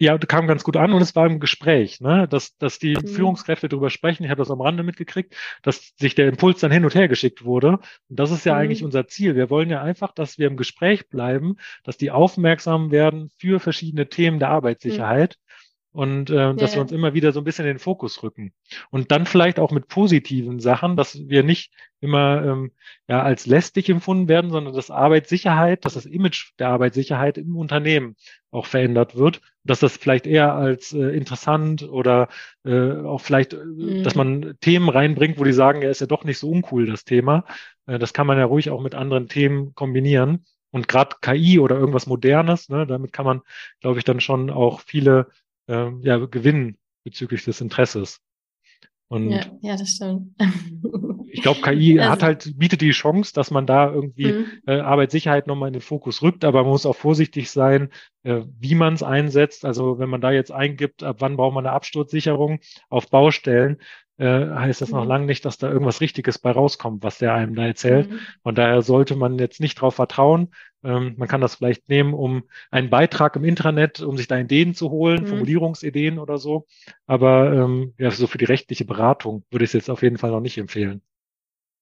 [0.00, 2.28] Ja, kam ganz gut an und es war im Gespräch, ne?
[2.28, 3.08] dass, dass die mhm.
[3.08, 4.22] Führungskräfte darüber sprechen.
[4.22, 7.44] Ich habe das am Rande mitgekriegt, dass sich der Impuls dann hin und her geschickt
[7.44, 7.78] wurde.
[8.08, 8.60] Und das ist ja mhm.
[8.60, 9.34] eigentlich unser Ziel.
[9.34, 14.08] Wir wollen ja einfach, dass wir im Gespräch bleiben, dass die aufmerksam werden für verschiedene
[14.08, 15.36] Themen der Arbeitssicherheit.
[15.36, 15.48] Mhm
[15.98, 16.76] und äh, dass ja.
[16.76, 18.52] wir uns immer wieder so ein bisschen in den Fokus rücken.
[18.90, 22.72] Und dann vielleicht auch mit positiven Sachen, dass wir nicht immer ähm,
[23.08, 28.16] ja, als lästig empfunden werden, sondern dass Arbeitssicherheit, dass das Image der Arbeitssicherheit im Unternehmen
[28.50, 32.28] auch verändert wird, dass das vielleicht eher als äh, interessant oder
[32.64, 34.02] äh, auch vielleicht, äh, mhm.
[34.02, 37.04] dass man Themen reinbringt, wo die sagen, ja, ist ja doch nicht so uncool, das
[37.04, 37.44] Thema.
[37.86, 40.44] Äh, das kann man ja ruhig auch mit anderen Themen kombinieren.
[40.70, 43.42] Und gerade KI oder irgendwas Modernes, ne, damit kann man,
[43.80, 45.28] glaube ich, dann schon auch viele
[45.66, 48.20] äh, ja, gewinnen bezüglich des Interesses.
[49.08, 50.34] Und ja, ja, das stimmt.
[51.32, 54.46] ich glaube, KI also, hat halt, bietet die Chance, dass man da irgendwie mhm.
[54.66, 57.88] äh, Arbeitssicherheit nochmal in den Fokus rückt, aber man muss auch vorsichtig sein,
[58.22, 59.64] äh, wie man es einsetzt.
[59.64, 63.78] Also wenn man da jetzt eingibt, ab wann braucht man eine Absturzsicherung auf Baustellen,
[64.18, 64.96] äh, heißt das mhm.
[64.96, 68.10] noch lange nicht, dass da irgendwas Richtiges bei rauskommt, was der einem da erzählt.
[68.10, 68.18] Mhm.
[68.42, 70.48] Von daher sollte man jetzt nicht darauf vertrauen.
[70.82, 74.74] Ähm, man kann das vielleicht nehmen, um einen Beitrag im Intranet, um sich da Ideen
[74.74, 75.26] zu holen, mhm.
[75.28, 76.66] Formulierungsideen oder so.
[77.06, 80.30] Aber ähm, ja, so für die rechtliche Beratung würde ich es jetzt auf jeden Fall
[80.30, 81.00] noch nicht empfehlen.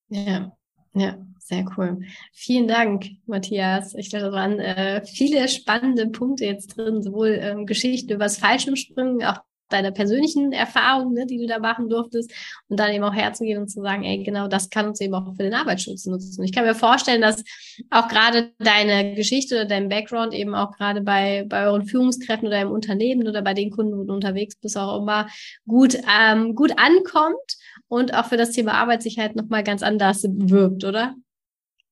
[0.09, 0.53] Ja,
[0.95, 2.01] ja, sehr cool.
[2.33, 3.95] Vielen Dank, Matthias.
[3.95, 8.39] Ich glaube, da waren äh, viele spannende Punkte jetzt drin, sowohl ähm, Geschichten über das
[8.39, 12.33] Fallschirmspringen, auch deiner persönlichen Erfahrungen, ne, die du da machen durftest
[12.69, 15.35] und dann eben auch herzugehen und zu sagen, ey, genau das kann uns eben auch
[15.35, 16.45] für den Arbeitsschutz nutzen.
[16.45, 17.43] Ich kann mir vorstellen, dass
[17.91, 22.61] auch gerade deine Geschichte oder dein Background eben auch gerade bei, bei euren Führungskräften oder
[22.61, 25.29] im Unternehmen oder bei den Kunden, wo du unterwegs bist, auch immer
[25.67, 27.57] gut, ähm, gut ankommt
[27.89, 31.15] und auch für das Thema Arbeitssicherheit nochmal ganz anders wirkt, oder?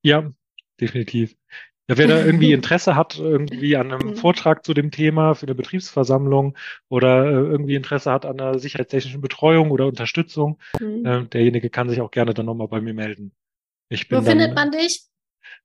[0.02, 0.30] Ja,
[0.80, 1.34] definitiv.
[1.88, 4.16] Ja, wer da irgendwie Interesse hat, irgendwie an einem mhm.
[4.16, 6.56] Vortrag zu dem Thema für eine Betriebsversammlung
[6.88, 11.04] oder äh, irgendwie Interesse hat an einer sicherheitstechnischen Betreuung oder Unterstützung, mhm.
[11.04, 13.32] äh, derjenige kann sich auch gerne dann nochmal bei mir melden.
[13.90, 15.04] Ich bin Wo dann, findet man dich?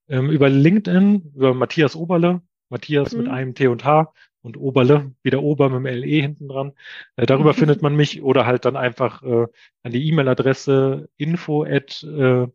[0.10, 3.20] Ähm, über LinkedIn, über Matthias Oberle, Matthias mhm.
[3.20, 6.74] mit einem T und H und Oberle, wieder Ober mit dem LE hinten dran.
[7.16, 9.48] Äh, darüber findet man mich oder halt dann einfach äh,
[9.84, 12.48] an die E-Mail-Adresse info at äh,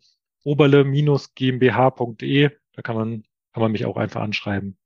[0.45, 2.51] oberle-gmbh.de.
[2.73, 3.25] Da kann man
[3.55, 4.77] kann man mich auch einfach anschreiben.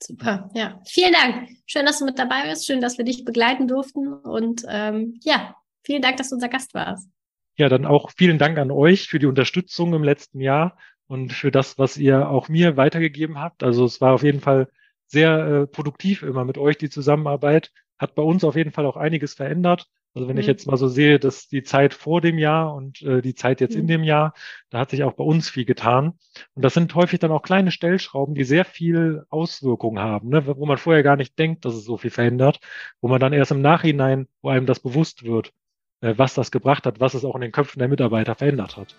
[0.00, 0.80] Super, ja.
[0.86, 1.48] Vielen Dank.
[1.66, 2.66] Schön, dass du mit dabei bist.
[2.66, 4.12] Schön, dass wir dich begleiten durften.
[4.14, 7.10] Und ähm, ja, vielen Dank, dass du unser Gast warst.
[7.56, 10.78] Ja, dann auch vielen Dank an euch für die Unterstützung im letzten Jahr
[11.08, 13.64] und für das, was ihr auch mir weitergegeben habt.
[13.64, 14.70] Also es war auf jeden Fall
[15.06, 17.72] sehr äh, produktiv immer mit euch die Zusammenarbeit.
[17.98, 19.88] Hat bei uns auf jeden Fall auch einiges verändert.
[20.18, 20.40] Also wenn mhm.
[20.40, 23.60] ich jetzt mal so sehe, dass die Zeit vor dem Jahr und äh, die Zeit
[23.60, 23.82] jetzt mhm.
[23.82, 24.34] in dem Jahr,
[24.68, 26.14] da hat sich auch bei uns viel getan.
[26.54, 30.44] Und das sind häufig dann auch kleine Stellschrauben, die sehr viel Auswirkungen haben, ne?
[30.44, 32.58] wo man vorher gar nicht denkt, dass es so viel verändert,
[33.00, 35.52] wo man dann erst im Nachhinein, wo einem das bewusst wird,
[36.00, 38.96] äh, was das gebracht hat, was es auch in den Köpfen der Mitarbeiter verändert hat.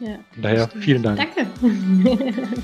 [0.00, 0.84] Ja, Von daher stimmt.
[0.84, 1.20] vielen Dank.
[1.36, 1.50] Danke.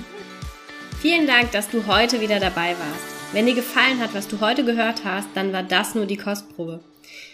[1.02, 3.34] vielen Dank, dass du heute wieder dabei warst.
[3.34, 6.80] Wenn dir gefallen hat, was du heute gehört hast, dann war das nur die Kostprobe.